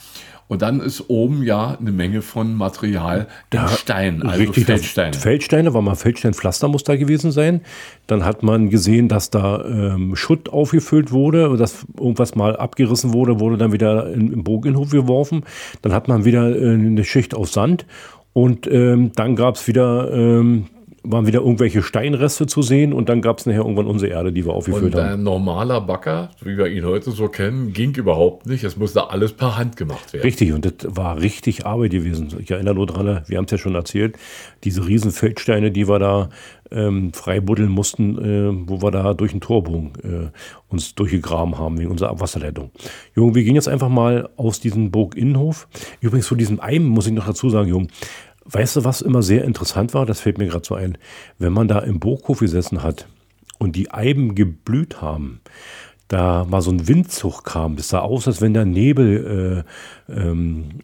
[0.51, 5.13] Und dann ist oben ja eine Menge von Material da, Stein, also richtig, Feldsteine.
[5.13, 7.61] Feldsteine, war mal Feldsteinpflastermuster gewesen sein.
[8.05, 13.39] Dann hat man gesehen, dass da ähm, Schutt aufgefüllt wurde, dass irgendwas mal abgerissen wurde,
[13.39, 15.45] wurde dann wieder in, im Bogenhof geworfen.
[15.83, 17.85] Dann hat man wieder äh, eine Schicht auf Sand
[18.33, 20.65] und ähm, dann gab es wieder ähm,
[21.03, 24.45] waren wieder irgendwelche Steinreste zu sehen und dann gab es nachher irgendwann unsere Erde, die
[24.45, 25.13] wir aufgefüllt und haben.
[25.13, 28.63] Ein normaler Bagger, wie wir ihn heute so kennen, ging überhaupt nicht.
[28.63, 30.23] Es musste alles per Hand gemacht werden.
[30.23, 32.29] Richtig, und das war richtig Arbeit gewesen.
[32.39, 34.17] Ich erinnere nur dran, wir haben es ja schon erzählt,
[34.63, 36.29] diese riesen Feldsteine, die wir da
[36.69, 40.29] ähm, freibuddeln mussten, äh, wo wir da durch den Torbogen äh,
[40.69, 42.71] uns durchgegraben haben wegen unserer Abwasserleitung.
[43.15, 45.67] Jung, wir gehen jetzt einfach mal aus diesem Burginnenhof.
[45.99, 47.87] Übrigens zu diesem Eim muss ich noch dazu sagen, Jung,
[48.51, 50.05] Weißt du, was immer sehr interessant war?
[50.05, 50.97] Das fällt mir gerade so ein.
[51.39, 53.07] Wenn man da im Burghof gesessen hat
[53.59, 55.39] und die Eiben geblüht haben,
[56.11, 57.77] da mal so ein Windzug kam.
[57.77, 59.63] Das sah aus, als wenn da Nebel,
[60.09, 60.81] äh, ähm,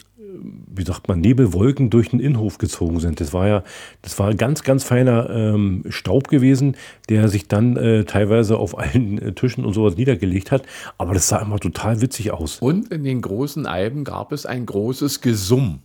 [0.73, 3.19] wie sagt man, Nebelwolken durch den Innenhof gezogen sind.
[3.19, 3.63] Das war ja,
[4.01, 6.77] das war ganz, ganz feiner ähm, Staub gewesen,
[7.09, 10.63] der sich dann äh, teilweise auf allen äh, Tischen und sowas niedergelegt hat.
[10.97, 12.59] Aber das sah immer total witzig aus.
[12.59, 15.79] Und in den großen Eiben gab es ein großes Gesumm.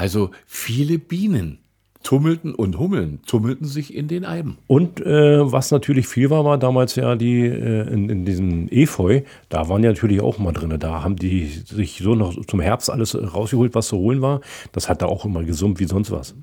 [0.00, 1.58] Also viele Bienen
[2.02, 4.56] tummelten und hummeln, tummelten sich in den Eiben.
[4.66, 9.20] Und äh, was natürlich viel war, war damals ja die äh, in, in diesem Efeu,
[9.50, 10.74] da waren ja natürlich auch mal drin.
[10.78, 14.40] Da haben die sich so noch zum Herbst alles rausgeholt, was zu holen war.
[14.72, 16.34] Das hat da auch immer gesummt wie sonst was.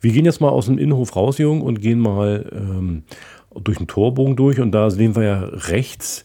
[0.00, 3.02] Wir gehen jetzt mal aus dem Innenhof raus, Jung, und gehen mal ähm,
[3.60, 6.24] durch den Torbogen durch und da sehen wir ja rechts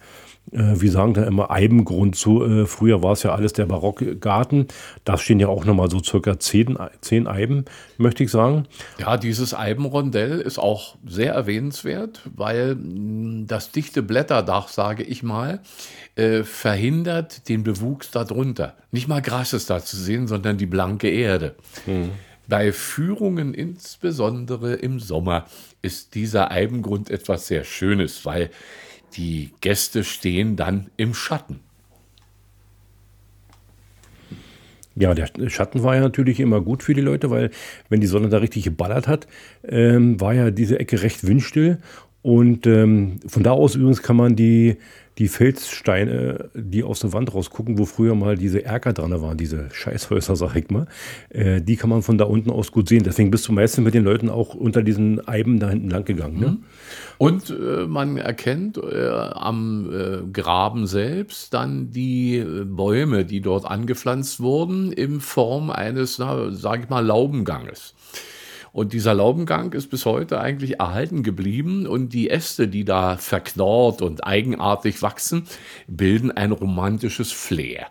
[0.52, 2.44] wir sagen da immer Eibengrund zu.
[2.44, 4.68] Äh, früher war es ja alles der Barockgarten.
[5.04, 7.66] Da stehen ja auch nochmal so circa zehn, zehn Eiben,
[7.98, 8.66] möchte ich sagen.
[9.00, 15.60] Ja, dieses Eibenrondell ist auch sehr erwähnenswert, weil mm, das dichte Blätterdach, sage ich mal,
[16.16, 18.76] äh, verhindert den Bewuchs darunter.
[18.92, 21.56] Nicht mal Gras ist da zu sehen, sondern die blanke Erde.
[21.86, 22.12] Mhm.
[22.48, 25.46] Bei Führungen, insbesondere im Sommer,
[25.82, 28.50] ist dieser Eibengrund etwas sehr Schönes, weil
[29.16, 31.60] die Gäste stehen dann im Schatten.
[35.00, 37.52] Ja, der Schatten war ja natürlich immer gut für die Leute, weil
[37.88, 39.28] wenn die Sonne da richtig geballert hat,
[39.64, 41.78] ähm, war ja diese Ecke recht windstill.
[42.24, 44.78] Und ähm, von da aus übrigens kann man die
[45.18, 49.70] die Felssteine, die aus der Wand rausgucken, wo früher mal diese Erker dran waren, diese
[49.72, 50.88] Scheißhäuser, sag ich mal,
[51.30, 53.04] äh, die kann man von da unten aus gut sehen.
[53.04, 56.40] Deswegen bist du meistens mit den Leuten auch unter diesen Eiben da hinten lang gegangen.
[56.40, 56.48] Ne?
[56.48, 56.64] Mhm.
[57.18, 63.66] Und äh, man erkennt äh, am äh, Graben selbst dann die äh, Bäume, die dort
[63.66, 67.96] angepflanzt wurden, in Form eines, sag ich mal, Laubenganges.
[68.78, 74.04] Und dieser Laubengang ist bis heute eigentlich erhalten geblieben und die Äste, die da verknorrt
[74.04, 75.48] und eigenartig wachsen,
[75.88, 77.88] bilden ein romantisches Flair.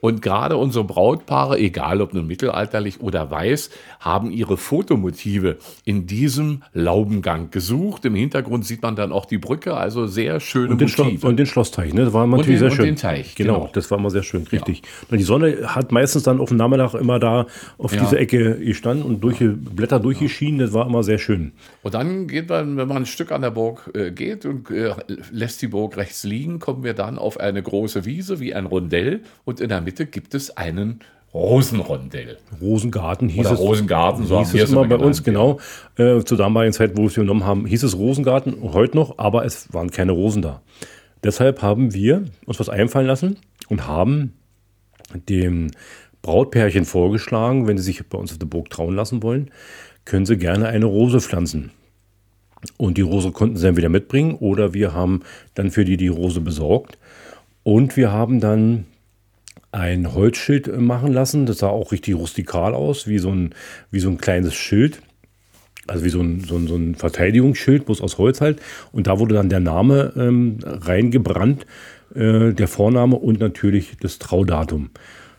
[0.00, 3.70] Und gerade unsere Brautpaare, egal ob nun mittelalterlich oder weiß,
[4.00, 8.04] haben ihre Fotomotive in diesem Laubengang gesucht.
[8.04, 11.18] Im Hintergrund sieht man dann auch die Brücke, also sehr schöne und den Motive.
[11.18, 12.04] Schlo und den Schlossteich, ne?
[12.04, 12.80] Das war natürlich den, sehr schön.
[12.80, 13.54] Und den Teich, genau.
[13.54, 13.70] genau.
[13.72, 14.82] Das war immer sehr schön, richtig.
[15.10, 15.16] Ja.
[15.16, 17.46] Die Sonne hat meistens dann auf dem Nachmittag immer da
[17.78, 18.02] auf ja.
[18.02, 20.60] diese Ecke gestanden und durch die Blätter durchgeschienen.
[20.60, 21.52] Das war immer sehr schön.
[21.82, 24.94] Und dann geht man, wenn man ein Stück an der Burg äh, geht und äh,
[25.30, 29.20] lässt die Burg rechts liegen, kommen wir dann auf eine große Wiese wie ein Rondell
[29.44, 31.00] und in der Mitte Mitte gibt es einen
[31.34, 32.38] Rosenrondell.
[32.60, 33.60] Rosengarten hieß Oder es.
[33.60, 35.58] Rosengarten, so hieß es immer bei uns, genau.
[35.96, 39.44] Äh, zur damaligen Zeit, wo wir es genommen haben, hieß es Rosengarten, heute noch, aber
[39.44, 40.62] es waren keine Rosen da.
[41.24, 44.34] Deshalb haben wir uns was einfallen lassen und haben
[45.28, 45.72] dem
[46.22, 49.50] Brautpärchen vorgeschlagen, wenn sie sich bei uns auf der Burg trauen lassen wollen,
[50.04, 51.72] können sie gerne eine Rose pflanzen.
[52.76, 55.22] Und die Rose konnten sie dann wieder mitbringen oder wir haben
[55.54, 56.96] dann für die die Rose besorgt.
[57.62, 58.86] Und wir haben dann
[59.74, 61.46] ein Holzschild machen lassen.
[61.46, 63.54] Das sah auch richtig rustikal aus, wie so ein,
[63.90, 65.02] wie so ein kleines Schild.
[65.86, 68.60] Also wie so ein, so ein, so ein Verteidigungsschild, bloß aus Holz halt.
[68.92, 71.66] Und da wurde dann der Name ähm, reingebrannt,
[72.14, 74.90] äh, der Vorname und natürlich das Traudatum.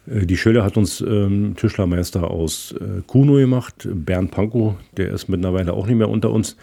[0.08, 5.30] Äh, die Schilder hat uns ähm, Tischlermeister aus äh, Kuno gemacht, Bernd Pankow, der ist
[5.30, 6.58] mittlerweile auch nicht mehr unter uns.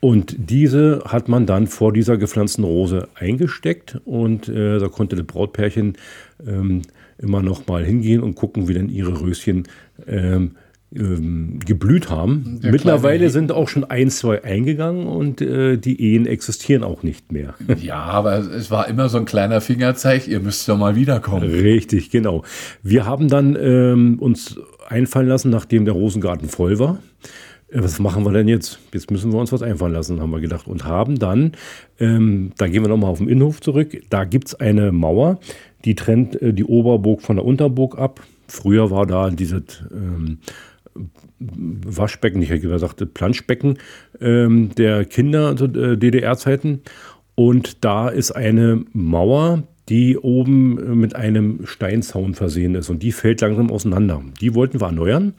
[0.00, 5.24] Und diese hat man dann vor dieser gepflanzten Rose eingesteckt und äh, da konnte das
[5.24, 5.96] Brautpärchen
[6.46, 6.82] ähm,
[7.18, 9.64] immer noch mal hingehen und gucken, wie denn ihre Röschen
[10.06, 10.52] ähm,
[10.94, 12.60] ähm, geblüht haben.
[12.62, 17.32] Der Mittlerweile sind auch schon ein, zwei eingegangen und äh, die Ehen existieren auch nicht
[17.32, 17.54] mehr.
[17.84, 21.50] Ja, aber es war immer so ein kleiner Fingerzeig, ihr müsst doch mal wiederkommen.
[21.50, 22.44] Richtig, genau.
[22.82, 24.58] Wir haben dann ähm, uns
[24.88, 26.98] einfallen lassen, nachdem der Rosengarten voll war.
[27.76, 28.78] Was machen wir denn jetzt?
[28.92, 30.68] Jetzt müssen wir uns was einfallen lassen, haben wir gedacht.
[30.68, 31.52] Und haben dann,
[31.98, 35.40] ähm, da gehen wir nochmal auf den Innenhof zurück, da gibt es eine Mauer,
[35.84, 38.20] die trennt äh, die Oberburg von der Unterburg ab.
[38.46, 40.38] Früher war da dieses ähm,
[41.40, 43.78] Waschbecken, ich hätte gesagt Planschbecken
[44.20, 46.82] ähm, der Kinder zu äh, DDR-Zeiten.
[47.34, 53.12] Und da ist eine Mauer, die oben äh, mit einem Steinzaun versehen ist und die
[53.12, 54.22] fällt langsam auseinander.
[54.40, 55.34] Die wollten wir erneuern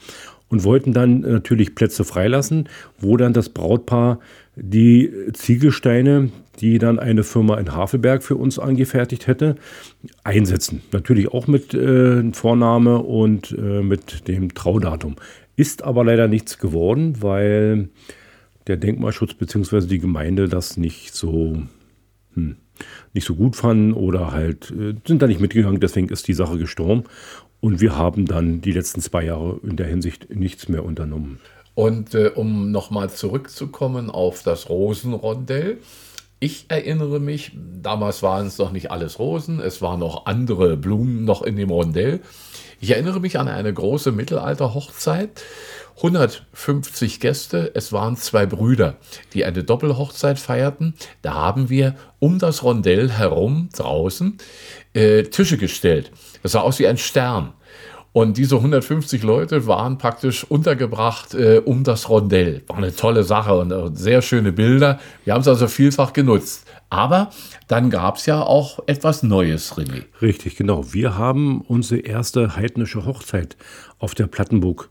[0.50, 2.70] und wollten dann natürlich Plätze freilassen,
[3.00, 4.20] wo dann das Brautpaar
[4.56, 6.30] die Ziegelsteine,
[6.60, 9.56] die dann eine Firma in Havelberg für uns angefertigt hätte,
[10.24, 10.82] einsetzen.
[10.92, 15.16] Natürlich auch mit äh, Vorname und äh, mit dem Traudatum.
[15.58, 17.90] Ist aber leider nichts geworden, weil
[18.68, 19.88] der Denkmalschutz bzw.
[19.88, 21.64] die Gemeinde das nicht so,
[22.34, 22.56] hm,
[23.14, 25.80] nicht so gut fanden oder halt äh, sind da nicht mitgegangen.
[25.80, 27.04] Deswegen ist die Sache gestorben.
[27.66, 31.40] Und wir haben dann die letzten zwei Jahre in der Hinsicht nichts mehr unternommen.
[31.74, 35.80] Und äh, um nochmal zurückzukommen auf das Rosenrondell.
[36.40, 41.26] Ich erinnere mich, damals waren es noch nicht alles Rosen, es waren noch andere Blumen
[41.26, 42.20] noch in dem Rondell.
[42.82, 45.42] Ich erinnere mich an eine große Mittelalter-Hochzeit.
[45.96, 48.98] 150 Gäste, es waren zwei Brüder,
[49.34, 50.94] die eine Doppelhochzeit feierten.
[51.24, 54.38] Da haben wir um das Rondell herum draußen
[54.96, 56.12] äh, Tische gestellt.
[56.42, 57.54] Das sah aus wie ein Stern.
[58.16, 62.64] Und diese 150 Leute waren praktisch untergebracht äh, um das Rondell.
[62.68, 65.00] War eine tolle Sache und äh, sehr schöne Bilder.
[65.26, 66.66] Wir haben es also vielfach genutzt.
[66.90, 67.30] Aber
[67.68, 70.04] dann gab es ja auch etwas Neues, René.
[70.22, 70.94] Richtig, genau.
[70.94, 73.58] Wir haben unsere erste heidnische Hochzeit
[74.00, 74.90] auf der Plattenburg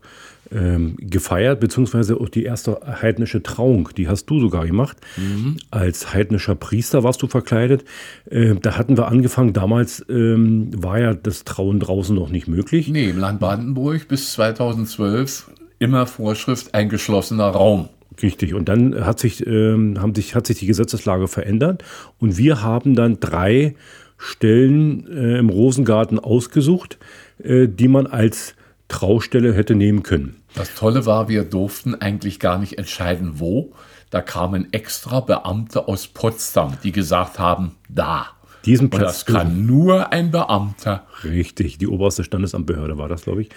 [0.51, 4.97] ähm, gefeiert, beziehungsweise auch die erste heidnische Trauung, die hast du sogar gemacht.
[5.17, 5.57] Mhm.
[5.71, 7.83] Als heidnischer Priester warst du verkleidet.
[8.29, 12.87] Äh, da hatten wir angefangen, damals ähm, war ja das Trauen draußen noch nicht möglich.
[12.87, 17.89] Nee, im Land Brandenburg bis 2012 immer Vorschrift ein geschlossener Raum.
[18.21, 21.83] Richtig, und dann hat sich, ähm, haben sich, hat sich die Gesetzeslage verändert
[22.19, 23.75] und wir haben dann drei
[24.17, 26.97] Stellen äh, im Rosengarten ausgesucht,
[27.43, 28.55] äh, die man als
[28.87, 30.43] Traustelle hätte nehmen können.
[30.55, 33.73] Das Tolle war, wir durften eigentlich gar nicht entscheiden, wo.
[34.09, 38.27] Da kamen extra Beamte aus Potsdam, die gesagt haben, da.
[38.65, 39.01] Diesen Platz.
[39.01, 41.05] Und das kann nur ein Beamter.
[41.23, 43.49] Richtig, die oberste Standesamtbehörde war das, glaube ich.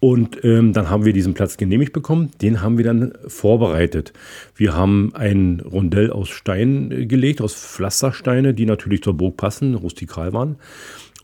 [0.00, 2.30] Und ähm, dann haben wir diesen Platz genehmigt bekommen.
[2.40, 4.12] Den haben wir dann vorbereitet.
[4.54, 9.74] Wir haben ein Rondell aus Stein äh, gelegt, aus Pflastersteine, die natürlich zur Burg passen,
[9.74, 10.56] rustikal waren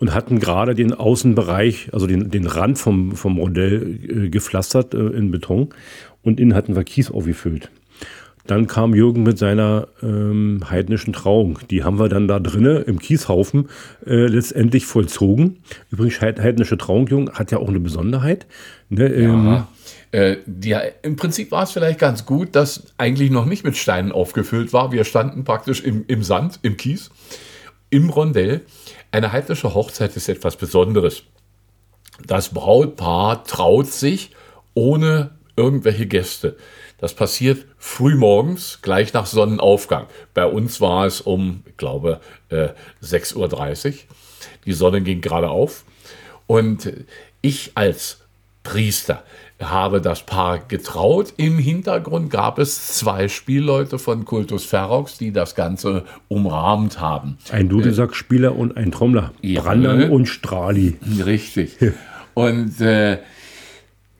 [0.01, 4.99] und hatten gerade den Außenbereich, also den, den Rand vom, vom Rondell äh, gepflastert äh,
[4.99, 5.71] in Beton
[6.23, 7.71] und innen hatten wir Kies aufgefüllt.
[8.47, 11.61] Dann kam Jürgen mit seiner ähm, heidnischen Trauung.
[11.71, 13.71] Die haben wir dann da drinnen im Kieshaufen
[14.05, 15.61] äh, letztendlich vollzogen.
[15.91, 18.47] Übrigens, heidnische Trauung, Jürgen, hat ja auch eine Besonderheit.
[18.91, 19.09] Ne?
[19.09, 19.29] Ja.
[19.31, 19.65] Ähm,
[20.13, 24.13] äh, die, Im Prinzip war es vielleicht ganz gut, dass eigentlich noch nicht mit Steinen
[24.13, 24.93] aufgefüllt war.
[24.93, 27.11] Wir standen praktisch im, im Sand, im Kies,
[27.89, 28.61] im Rondell.
[29.15, 31.23] Eine heidnische Hochzeit ist etwas Besonderes.
[32.27, 34.33] Das Brautpaar traut sich
[34.75, 36.57] ohne irgendwelche Gäste.
[36.99, 40.09] Das passiert früh morgens, gleich nach Sonnenaufgang.
[40.35, 42.71] Bei uns war es um, ich glaube, äh,
[43.05, 43.95] 6.30 Uhr.
[44.67, 45.85] Die Sonne ging gerade auf.
[46.49, 46.93] Und
[47.41, 48.19] ich als
[48.65, 49.23] Priester
[49.61, 51.35] habe das Paar getraut.
[51.37, 57.39] Im Hintergrund gab es zwei Spielleute von Kultus Ferox, die das Ganze umrahmt haben.
[57.51, 59.33] Ein Dudelsackspieler und ein Trommler.
[59.43, 59.63] Ja,
[60.11, 60.97] und Strali.
[61.25, 61.77] Richtig.
[62.35, 63.19] Und äh,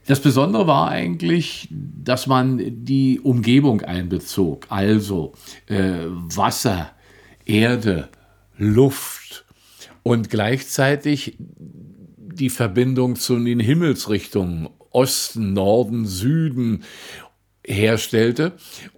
[0.07, 4.67] das Besondere war eigentlich, dass man die Umgebung einbezog.
[4.69, 5.33] Also
[5.67, 6.91] äh, Wasser,
[7.45, 8.09] Erde,
[8.57, 9.45] Luft
[10.03, 11.37] und gleichzeitig
[12.35, 16.85] die Verbindung zu den Himmelsrichtungen Osten, Norden, Süden
[17.67, 18.53] herstellte.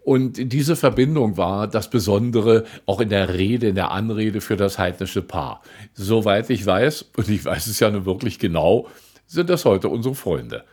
[0.04, 4.78] Und diese Verbindung war das Besondere auch in der Rede, in der Anrede für das
[4.78, 5.62] heidnische Paar.
[5.94, 8.88] Soweit ich weiß, und ich weiß es ja nur wirklich genau,
[9.26, 10.64] sind das heute unsere Freunde.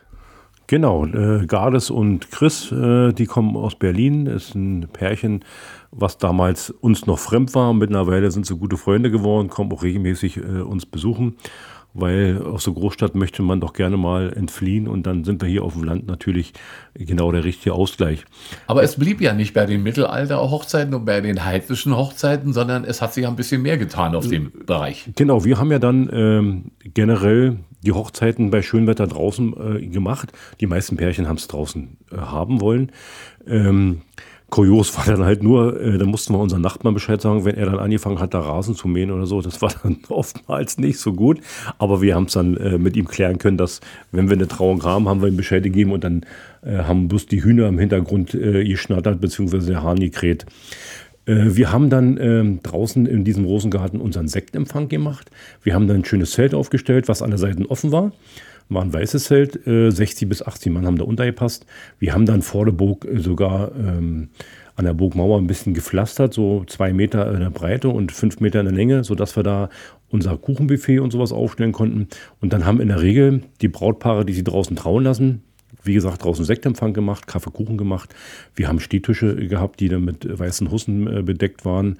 [0.66, 5.44] Genau, äh, Gades und Chris, äh, die kommen aus Berlin, ist ein Pärchen,
[5.90, 7.74] was damals uns noch fremd war.
[7.74, 11.36] Mittlerweile sind sie gute Freunde geworden, kommen auch regelmäßig äh, uns besuchen
[11.94, 15.62] weil aus der Großstadt möchte man doch gerne mal entfliehen und dann sind wir hier
[15.62, 16.52] auf dem Land natürlich
[16.94, 18.24] genau der richtige Ausgleich.
[18.66, 23.00] Aber es blieb ja nicht bei den Mittelalter-Hochzeiten und bei den heidnischen Hochzeiten, sondern es
[23.00, 25.08] hat sich ein bisschen mehr getan auf dem Bereich.
[25.14, 30.32] Genau, wir haben ja dann ähm, generell die Hochzeiten bei Schönwetter draußen äh, gemacht.
[30.60, 32.90] Die meisten Pärchen haben es draußen äh, haben wollen.
[33.46, 34.02] Ähm,
[34.54, 37.66] kurios war dann halt nur, äh, da mussten wir unseren Nachbarn Bescheid sagen, wenn er
[37.66, 39.42] dann angefangen hat, da Rasen zu mähen oder so.
[39.42, 41.40] Das war dann oftmals nicht so gut.
[41.78, 43.80] Aber wir haben es dann äh, mit ihm klären können, dass,
[44.12, 46.24] wenn wir eine Trauung haben, haben wir ihm Bescheid gegeben und dann
[46.62, 50.46] äh, haben bloß die Hühner im Hintergrund äh, geschnattert, beziehungsweise der Hahn gekräht.
[51.26, 55.32] Äh, wir haben dann ähm, draußen in diesem Rosengarten unseren Sektempfang gemacht.
[55.64, 58.12] Wir haben dann ein schönes Zelt aufgestellt, was an der Seiten offen war.
[58.68, 61.66] War ein weißes Zelt, äh, 60 bis 80 Mann haben da untergepasst.
[61.98, 64.30] Wir haben dann vor der Burg äh, sogar ähm,
[64.76, 68.60] an der Burgmauer ein bisschen gepflastert, so zwei Meter in der Breite und fünf Meter
[68.60, 69.68] in der Länge, sodass wir da
[70.08, 72.08] unser Kuchenbuffet und sowas aufstellen konnten.
[72.40, 75.42] Und dann haben in der Regel die Brautpaare, die sie draußen trauen lassen,
[75.84, 78.14] wie gesagt, draußen Sektempfang gemacht, Kaffeekuchen gemacht.
[78.54, 81.98] Wir haben Stehtische gehabt, die dann mit weißen Hussen äh, bedeckt waren.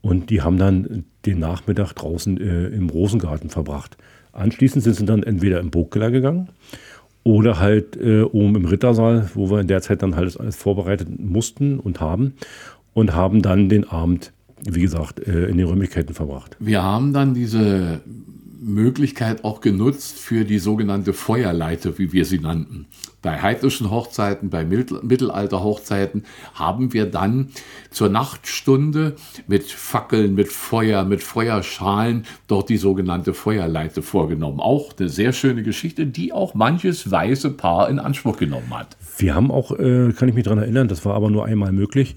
[0.00, 3.96] Und die haben dann den Nachmittag draußen äh, im Rosengarten verbracht.
[4.36, 6.48] Anschließend sind sie dann entweder im Burgkeller gegangen
[7.24, 11.08] oder halt äh, oben im Rittersaal, wo wir in der Zeit dann halt alles vorbereitet
[11.18, 12.34] mussten und haben
[12.94, 14.32] und haben dann den Abend,
[14.62, 16.56] wie gesagt, äh, in den Räumlichkeiten verbracht.
[16.60, 18.00] Wir haben dann diese
[18.60, 22.86] Möglichkeit auch genutzt für die sogenannte Feuerleiter, wie wir sie nannten.
[23.26, 26.22] Bei heidnischen Hochzeiten, bei Mittelalter-Hochzeiten
[26.54, 27.48] haben wir dann
[27.90, 29.16] zur Nachtstunde
[29.48, 34.60] mit Fackeln, mit Feuer, mit Feuerschalen dort die sogenannte Feuerleite vorgenommen.
[34.60, 38.96] Auch eine sehr schöne Geschichte, die auch manches weiße Paar in Anspruch genommen hat.
[39.18, 42.14] Wir haben auch, äh, kann ich mich daran erinnern, das war aber nur einmal möglich,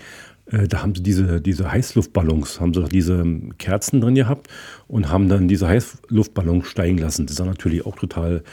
[0.51, 3.25] äh, da haben sie diese, diese Heißluftballons, haben sie diese
[3.57, 4.47] Kerzen drin gehabt
[4.87, 7.25] und haben dann diese Heißluftballons steigen lassen.
[7.25, 8.43] Das sah natürlich auch total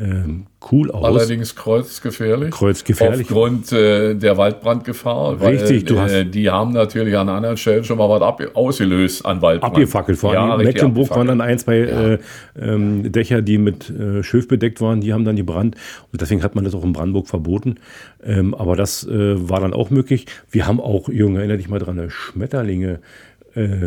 [0.00, 1.04] ähm, cool aus.
[1.04, 2.52] Allerdings kreuzgefährlich.
[2.52, 3.22] Kreuzgefährlich.
[3.22, 5.40] Aufgrund äh, der Waldbrandgefahr.
[5.40, 6.12] Richtig, du hast.
[6.12, 9.74] Äh, die haben natürlich an anderen Stellen schon mal was ab, ausgelöst an Waldbrand.
[9.74, 10.18] Abgefackelt.
[10.18, 12.10] Vor allem ja, in Mecklenburg waren dann ein, zwei ja.
[12.12, 12.18] äh,
[12.60, 15.74] ähm, Dächer, die mit äh, Schilf bedeckt waren, die haben dann gebrannt.
[16.12, 17.76] Und deswegen hat man das auch in Brandenburg verboten.
[18.22, 20.26] Ähm, aber das war dann auch möglich.
[20.50, 23.00] Wir haben auch, Junge, erinnere dich mal dran, Schmetterlinge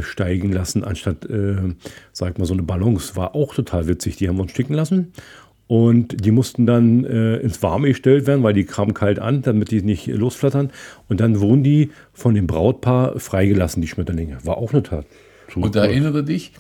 [0.02, 1.56] steigen lassen, anstatt, äh,
[2.12, 3.16] sag mal, so eine Ballons.
[3.16, 4.18] War auch total witzig.
[4.18, 5.14] Die haben wir uns sticken lassen.
[5.72, 9.72] Und die mussten dann äh, ins Warme gestellt werden, weil die kamen kalt an, damit
[9.72, 10.70] die nicht losflattern.
[11.08, 14.38] Und dann wurden die von dem Brautpaar freigelassen, die Schmetterlinge.
[14.44, 15.06] War auch eine Tat.
[15.54, 16.52] So und erinnere dich,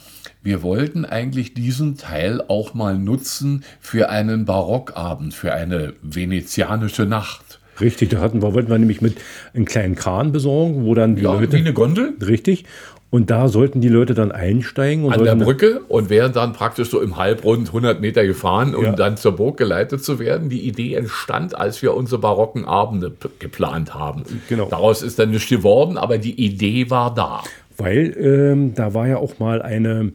[0.43, 7.59] wir wollten eigentlich diesen Teil auch mal nutzen für einen Barockabend, für eine venezianische Nacht.
[7.82, 9.16] Richtig, da hatten wir, wollten wir nämlich mit
[9.53, 11.53] einem kleinen Kran besorgen, wo dann die ja, Leute.
[11.53, 12.14] Wie eine Gondel?
[12.26, 12.64] Richtig.
[13.12, 15.03] Und da sollten die Leute dann einsteigen.
[15.03, 18.86] Und An der Brücke und wären dann praktisch so im Halbrund 100 Meter gefahren, um
[18.86, 18.91] ja.
[18.93, 20.47] dann zur Burg geleitet zu werden.
[20.47, 24.24] Die Idee entstand, als wir unsere barocken Abende geplant haben.
[24.47, 24.70] Genau.
[24.70, 27.43] Daraus ist dann nichts geworden, aber die Idee war da.
[27.76, 30.14] Weil ähm, da war ja auch mal eine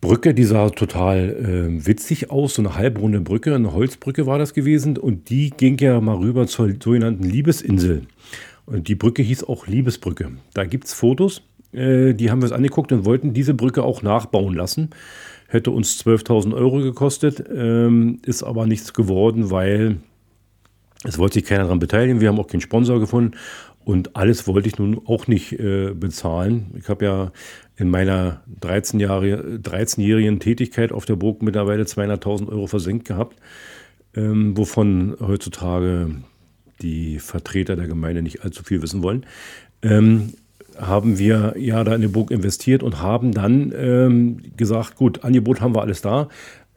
[0.00, 4.52] Brücke, die sah total äh, witzig aus, so eine halbrunde Brücke, eine Holzbrücke war das
[4.52, 4.98] gewesen.
[4.98, 8.02] Und die ging ja mal rüber zur sogenannten Liebesinsel.
[8.66, 10.32] Und die Brücke hieß auch Liebesbrücke.
[10.54, 11.42] Da gibt es Fotos
[11.74, 14.90] äh, die haben wir uns angeguckt und wollten diese Brücke auch nachbauen lassen.
[15.48, 19.98] Hätte uns 12.000 Euro gekostet, ähm, ist aber nichts geworden, weil
[21.04, 22.20] es wollte sich keiner daran beteiligen.
[22.20, 23.36] Wir haben auch keinen Sponsor gefunden
[23.84, 26.74] und alles wollte ich nun auch nicht äh, bezahlen.
[26.78, 27.32] Ich habe ja
[27.76, 33.36] in meiner 13 Jahre, 13-jährigen Tätigkeit auf der Burg mittlerweile 200.000 Euro versenkt gehabt,
[34.16, 36.14] ähm, wovon heutzutage
[36.80, 39.26] die Vertreter der Gemeinde nicht allzu viel wissen wollen.
[39.82, 40.32] Ähm,
[40.78, 45.60] haben wir ja da in die Burg investiert und haben dann ähm, gesagt, gut, Angebot
[45.60, 46.28] haben wir alles da.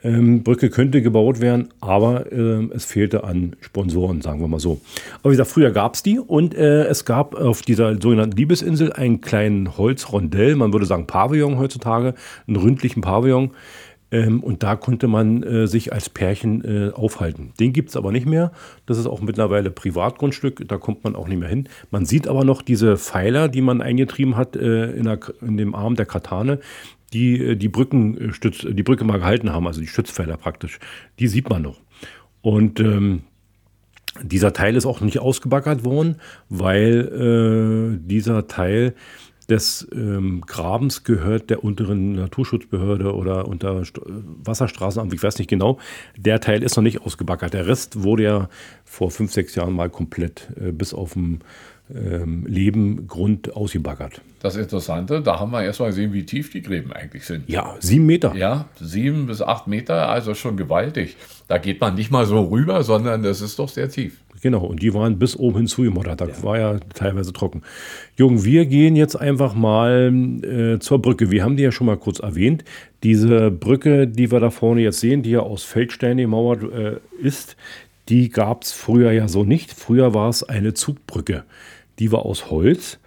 [0.04, 4.80] Ähm, Brücke könnte gebaut werden, aber äh, es fehlte an Sponsoren, sagen wir mal so.
[5.22, 8.94] Aber wie gesagt, früher gab es die und äh, es gab auf dieser sogenannten Liebesinsel
[8.94, 12.14] einen kleinen Holzrondell, man würde sagen Pavillon heutzutage,
[12.48, 13.52] einen ründlichen Pavillon,
[14.10, 17.52] ähm, und da konnte man äh, sich als Pärchen äh, aufhalten.
[17.60, 18.52] Den gibt es aber nicht mehr.
[18.86, 20.68] Das ist auch mittlerweile Privatgrundstück.
[20.68, 21.68] Da kommt man auch nicht mehr hin.
[21.92, 25.76] Man sieht aber noch diese Pfeiler, die man eingetrieben hat äh, in, der, in, dem
[25.76, 26.60] Arm der Katane,
[27.12, 30.80] die äh, die, Brückenstütz, die Brücke mal gehalten haben, also die Stützpfeiler praktisch.
[31.20, 31.82] Die sieht man noch.
[32.42, 33.24] Und ähm,
[34.24, 36.16] dieser Teil ist auch nicht ausgebaggert worden,
[36.50, 38.94] weil äh, dieser Teil
[39.50, 45.80] des ähm, Grabens gehört der unteren Naturschutzbehörde oder unter St Wasserstraßenamt, ich weiß nicht genau.
[46.18, 47.54] Der Teil ist noch nicht ausgebaggert.
[47.54, 48.50] Der Rest wurde ja
[48.84, 51.42] vor fünf, sechs Jahren mal komplett äh, bis auf den
[51.94, 54.22] ähm, Leben, Grund ausgebaggert.
[54.42, 57.50] Das Interessante, da haben wir erstmal gesehen, wie tief die Gräben eigentlich sind.
[57.50, 58.36] Ja, sieben Meter.
[58.36, 61.16] Ja, sieben bis acht Meter, also schon gewaltig.
[61.48, 64.18] Da geht man nicht mal so rüber, sondern das ist doch sehr tief.
[64.42, 66.22] Genau, und die waren bis oben hin zugemoddert.
[66.22, 66.44] Da ja.
[66.44, 67.64] war ja teilweise trocken.
[68.16, 70.14] Jung, wir gehen jetzt einfach mal
[70.44, 71.32] äh, zur Brücke.
[71.32, 72.64] Wir haben die ja schon mal kurz erwähnt.
[73.04, 77.58] Diese Brücke, die wir da vorne jetzt sehen, die ja aus Feldsteinen gemauert äh, ist,
[78.10, 79.72] die gab es früher ja so nicht.
[79.72, 81.44] Früher war es eine Zugbrücke.
[82.00, 83.00] Die war aus Holz.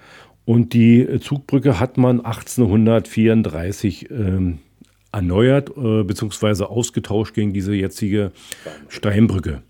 [0.45, 4.59] Und die Zugbrücke hat man 1834 ähm,
[5.13, 6.65] erneuert äh, bzw.
[6.65, 8.33] ausgetauscht gegen diese jetzige
[8.89, 9.63] Steinbrücke.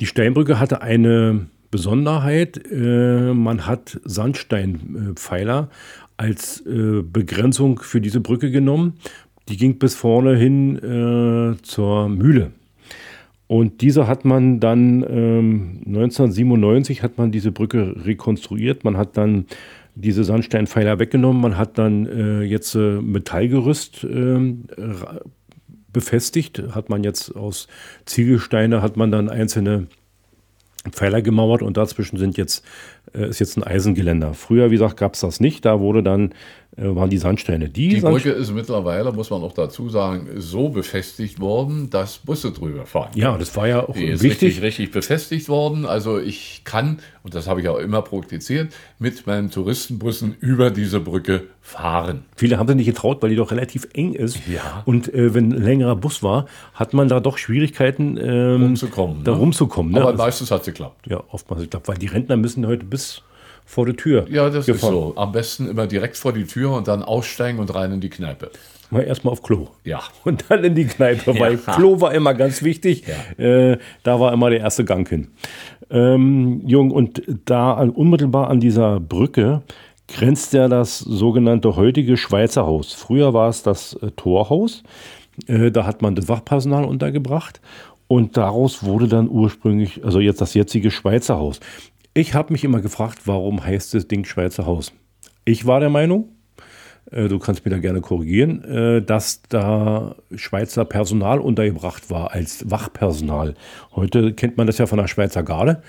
[0.00, 2.60] Die Steinbrücke hatte eine Besonderheit.
[2.70, 5.68] Äh, man hat Sandsteinpfeiler
[6.16, 8.94] als äh, Begrenzung für diese Brücke genommen.
[9.48, 12.52] Die ging bis vorne hin äh, zur Mühle.
[13.46, 18.84] Und diese hat man dann ähm, 1997 hat man diese Brücke rekonstruiert.
[18.84, 19.46] Man hat dann
[19.94, 21.40] diese Sandsteinpfeiler weggenommen.
[21.40, 24.54] Man hat dann jetzt Metallgerüst äh,
[25.98, 26.62] befestigt.
[26.76, 27.66] Hat man jetzt aus
[28.04, 29.88] Ziegelsteine hat man dann einzelne
[30.90, 32.64] Pfeiler gemauert und dazwischen sind jetzt,
[33.14, 34.32] äh, ist jetzt ein Eisengeländer.
[34.34, 35.64] Früher, wie gesagt, gab es das nicht.
[35.64, 36.34] Da wurde dann
[36.78, 37.68] waren die Sandsteine.
[37.68, 42.52] Die, die Brücke ist mittlerweile, muss man auch dazu sagen, so befestigt worden, dass Busse
[42.52, 43.10] drüber fahren.
[43.14, 44.32] Ja, das war ja auch die wichtig.
[44.32, 45.86] Richtig, richtig befestigt worden.
[45.86, 51.00] Also ich kann, und das habe ich auch immer praktiziert, mit meinen Touristenbussen über diese
[51.00, 52.24] Brücke fahren.
[52.36, 54.38] Viele haben sich nicht getraut, weil die doch relativ eng ist.
[54.46, 54.82] Ja.
[54.86, 59.24] Und äh, wenn ein längerer Bus war, hat man da doch Schwierigkeiten, ähm, rumzukommen.
[59.24, 59.38] Da ne?
[59.38, 59.92] rumzukommen.
[59.92, 60.00] Ne?
[60.00, 61.06] Aber meistens hat es geklappt.
[61.06, 63.22] Ja, oftmals geklappt, weil die Rentner müssen heute bis
[63.68, 64.26] vor der Tür.
[64.30, 64.94] Ja, das gefahren.
[64.94, 65.12] ist so.
[65.16, 68.50] Am besten immer direkt vor die Tür und dann aussteigen und rein in die Kneipe.
[68.90, 69.68] Mal erstmal auf Klo.
[69.84, 70.00] Ja.
[70.24, 71.38] Und dann in die Kneipe, ja.
[71.38, 73.04] weil Klo war immer ganz wichtig.
[73.06, 73.44] Ja.
[73.44, 75.28] Äh, da war immer der erste Gang hin.
[75.90, 79.60] Ähm, Jung, und da an, unmittelbar an dieser Brücke
[80.06, 82.94] grenzt ja das sogenannte heutige Schweizer Haus.
[82.94, 84.82] Früher war es das äh, Torhaus.
[85.46, 87.60] Äh, da hat man das Wachpersonal untergebracht.
[88.06, 91.60] Und daraus wurde dann ursprünglich, also jetzt das jetzige Schweizer Haus.
[92.18, 94.92] Ich habe mich immer gefragt, warum heißt das Ding Schweizer Haus?
[95.44, 96.30] Ich war der Meinung,
[97.12, 102.68] äh, du kannst mir da gerne korrigieren, äh, dass da Schweizer Personal untergebracht war als
[102.68, 103.54] Wachpersonal.
[103.94, 105.80] Heute kennt man das ja von der Schweizer Garde.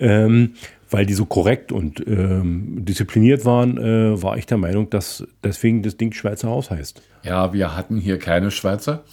[0.00, 0.54] Ähm,
[0.90, 5.84] weil die so korrekt und ähm, diszipliniert waren, äh, war ich der Meinung, dass deswegen
[5.84, 7.02] das Ding Schweizer Haus heißt.
[7.22, 9.04] Ja, wir hatten hier keine Schweizer.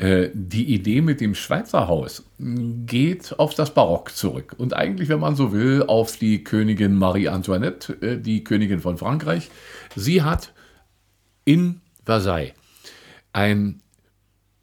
[0.00, 5.20] Äh, die Idee mit dem Schweizer Haus geht auf das Barock zurück und eigentlich, wenn
[5.20, 9.50] man so will, auf die Königin Marie Antoinette, äh, die Königin von Frankreich.
[9.94, 10.54] Sie hat
[11.44, 12.54] in Versailles
[13.34, 13.82] ein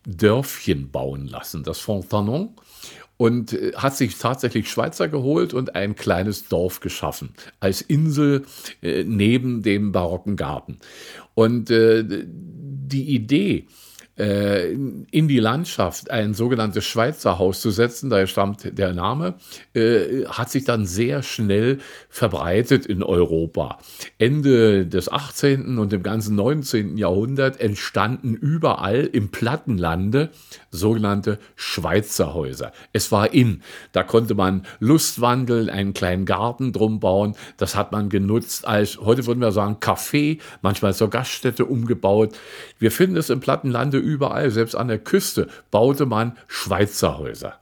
[0.07, 2.55] Dörfchen bauen lassen, das Fontanon,
[3.17, 8.43] und äh, hat sich tatsächlich Schweizer geholt und ein kleines Dorf geschaffen, als Insel
[8.81, 10.79] neben dem barocken Garten.
[11.35, 13.67] Und die Idee,
[14.17, 19.35] äh, in die Landschaft ein sogenanntes Schweizer Haus zu setzen, daher stammt der Name,
[19.73, 23.79] äh, hat sich dann sehr schnell verbreitet in Europa.
[24.17, 25.77] Ende des 18.
[25.77, 26.97] und im ganzen 19.
[26.97, 30.29] Jahrhundert entstanden überall im Plattenlande
[30.71, 32.71] sogenannte Schweizer Häuser.
[32.93, 33.61] Es war in,
[33.91, 39.25] da konnte man Lustwandeln, einen kleinen Garten drum bauen, das hat man genutzt als, heute
[39.25, 42.35] würden wir sagen, Café, manchmal zur Gaststätte umgebaut.
[42.79, 47.59] Wir finden es im Plattenlande überall, selbst an der Küste, baute man Schweizer Häuser.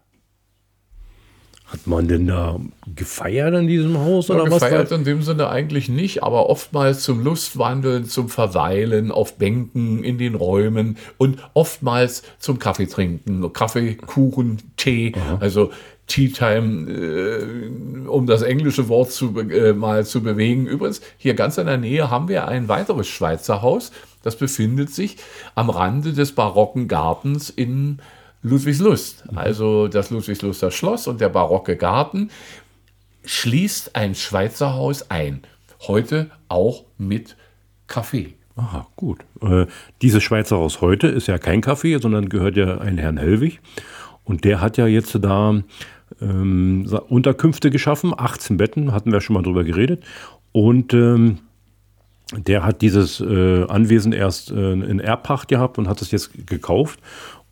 [1.75, 2.57] Hat man denn da
[2.95, 4.29] gefeiert in diesem Haus?
[4.29, 9.11] Oder ja, gefeiert was in dem Sinne eigentlich nicht, aber oftmals zum Lustwandeln, zum Verweilen
[9.11, 15.39] auf Bänken in den Räumen und oftmals zum Kaffee trinken, Kaffee, Kuchen, Tee, Aha.
[15.41, 15.71] also
[16.07, 20.67] Tea Time, äh, um das englische Wort zu, äh, mal zu bewegen.
[20.67, 23.91] Übrigens, hier ganz in der Nähe haben wir ein weiteres Schweizer Haus.
[24.23, 25.17] Das befindet sich
[25.55, 27.99] am Rande des barocken Gartens in
[28.45, 29.23] Ludwigslust.
[29.33, 32.29] Also das Ludwigsluster Schloss und der barocke Garten
[33.25, 35.41] schließt ein Schweizer Haus ein.
[35.87, 37.35] Heute auch mit
[37.87, 38.35] Kaffee.
[38.55, 39.19] Aha, gut.
[39.41, 39.65] Äh,
[40.01, 43.59] dieses Schweizer Haus heute ist ja kein Kaffee, sondern gehört ja ein Herrn Hellwig.
[44.23, 45.61] Und der hat ja jetzt da
[46.21, 50.03] ähm, Unterkünfte geschaffen, 18 Betten, hatten wir schon mal drüber geredet.
[50.51, 51.39] Und ähm,
[52.31, 56.99] der hat dieses äh, Anwesen erst äh, in Erbpacht gehabt und hat es jetzt gekauft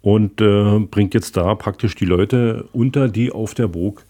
[0.04, 4.06] und äh, bringt jetzt da praktisch die Leute unter, die auf der Burg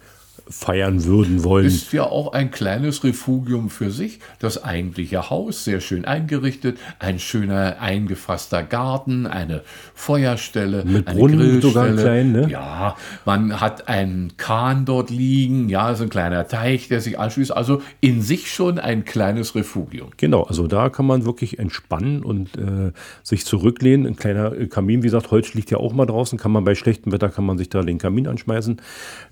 [0.49, 1.65] feiern würden wollen.
[1.65, 4.19] Ist ja auch ein kleines Refugium für sich.
[4.39, 9.61] Das eigentliche Haus, sehr schön eingerichtet, ein schöner eingefasster Garten, eine
[9.93, 11.61] Feuerstelle, Mit eine Brunnen Grillstelle.
[11.61, 12.47] sogar klein, ne?
[12.49, 17.55] Ja, man hat einen Kahn dort liegen, ja, so ein kleiner Teich, der sich anschließt.
[17.55, 20.09] Also in sich schon ein kleines Refugium.
[20.17, 22.91] Genau, also da kann man wirklich entspannen und äh,
[23.23, 24.05] sich zurücklehnen.
[24.05, 27.11] Ein kleiner Kamin, wie gesagt, Holz liegt ja auch mal draußen, kann man bei schlechtem
[27.11, 28.81] Wetter kann man sich da den Kamin anschmeißen.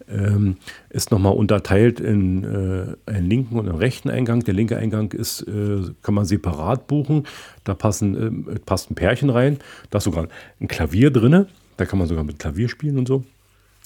[0.09, 0.57] Ähm,
[0.89, 4.43] ist nochmal unterteilt in äh, einen linken und einen rechten Eingang.
[4.43, 7.27] Der linke Eingang ist, äh, kann man separat buchen.
[7.63, 9.59] Da passen, äh, passt ein Pärchen rein.
[9.89, 10.27] Da ist sogar
[10.59, 11.45] ein Klavier drin.
[11.77, 13.23] Da kann man sogar mit Klavier spielen und so.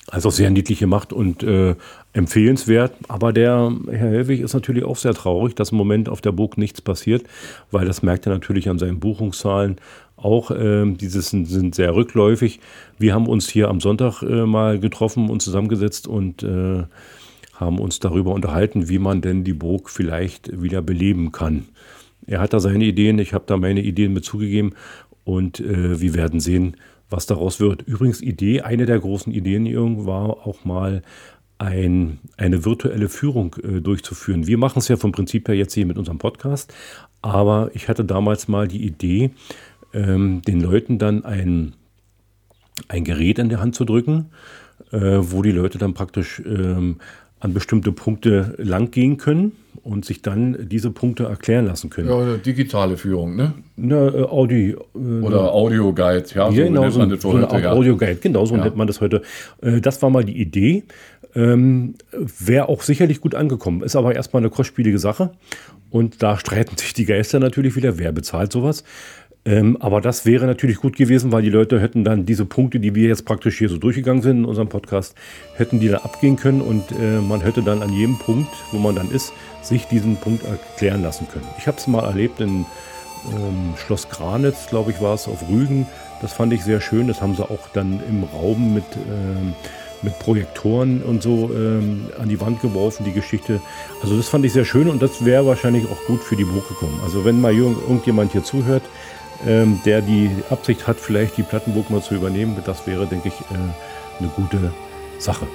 [0.07, 1.75] Also sehr niedlich gemacht und äh,
[2.13, 2.93] empfehlenswert.
[3.07, 6.59] Aber der Herr Helwig ist natürlich auch sehr traurig, dass im Moment auf der Burg
[6.59, 7.23] nichts passiert,
[7.71, 9.77] weil das merkt er natürlich an seinen Buchungszahlen
[10.17, 10.51] auch.
[10.51, 12.59] Äh, diese sind, sind, sehr rückläufig.
[12.97, 16.83] Wir haben uns hier am Sonntag äh, mal getroffen und zusammengesetzt und äh,
[17.53, 21.65] haben uns darüber unterhalten, wie man denn die Burg vielleicht wieder beleben kann.
[22.27, 24.73] Er hat da seine Ideen, ich habe da meine Ideen mit zugegeben
[25.23, 26.75] und äh, wir werden sehen,
[27.09, 27.83] was daraus wird.
[27.83, 31.03] Übrigens, Idee, eine der großen Ideen war auch mal
[31.57, 34.47] ein, eine virtuelle Führung äh, durchzuführen.
[34.47, 36.73] Wir machen es ja vom Prinzip her jetzt hier mit unserem Podcast,
[37.21, 39.31] aber ich hatte damals mal die Idee,
[39.95, 41.73] ähm, den Leuten dann ein,
[42.87, 44.27] ein Gerät in der Hand zu drücken,
[44.91, 46.97] äh, wo die Leute dann praktisch ähm,
[47.39, 52.09] an bestimmte Punkte langgehen können und sich dann diese Punkte erklären lassen können.
[52.09, 53.53] Ja, digitale Führung, ne?
[53.75, 54.69] Na, äh, Audi.
[54.71, 57.19] Äh, Oder Audio-Guide, ja, so genau, das so heute.
[57.19, 57.71] So ja.
[57.71, 58.63] Audio-Guide, genau, so ja.
[58.63, 59.21] nennt man das heute.
[59.61, 60.83] Äh, das war mal die Idee.
[61.35, 65.31] Ähm, Wäre auch sicherlich gut angekommen, ist aber erstmal eine kostspielige Sache.
[65.91, 68.83] Und da streiten sich die Geister natürlich wieder, wer bezahlt sowas.
[69.45, 72.95] Ähm, aber das wäre natürlich gut gewesen, weil die Leute hätten dann diese Punkte, die
[72.95, 75.15] wir jetzt praktisch hier so durchgegangen sind in unserem Podcast,
[75.55, 78.95] hätten die dann abgehen können und äh, man hätte dann an jedem Punkt, wo man
[78.95, 81.45] dann ist, sich diesen Punkt erklären lassen können.
[81.59, 82.65] Ich habe es mal erlebt in
[83.33, 85.85] ähm, Schloss Granitz, glaube ich, war es auf Rügen.
[86.21, 87.07] Das fand ich sehr schön.
[87.07, 89.53] Das haben sie auch dann im Raum mit, ähm,
[90.01, 93.61] mit Projektoren und so ähm, an die Wand geworfen, die Geschichte.
[94.01, 96.67] Also das fand ich sehr schön und das wäre wahrscheinlich auch gut für die Buch
[96.67, 96.99] gekommen.
[97.03, 98.83] Also wenn mal irgendjemand hier zuhört,
[99.45, 102.57] ähm, der die Absicht hat, vielleicht die Plattenburg mal zu übernehmen.
[102.65, 104.73] Das wäre, denke ich, äh, eine gute
[105.19, 105.47] Sache.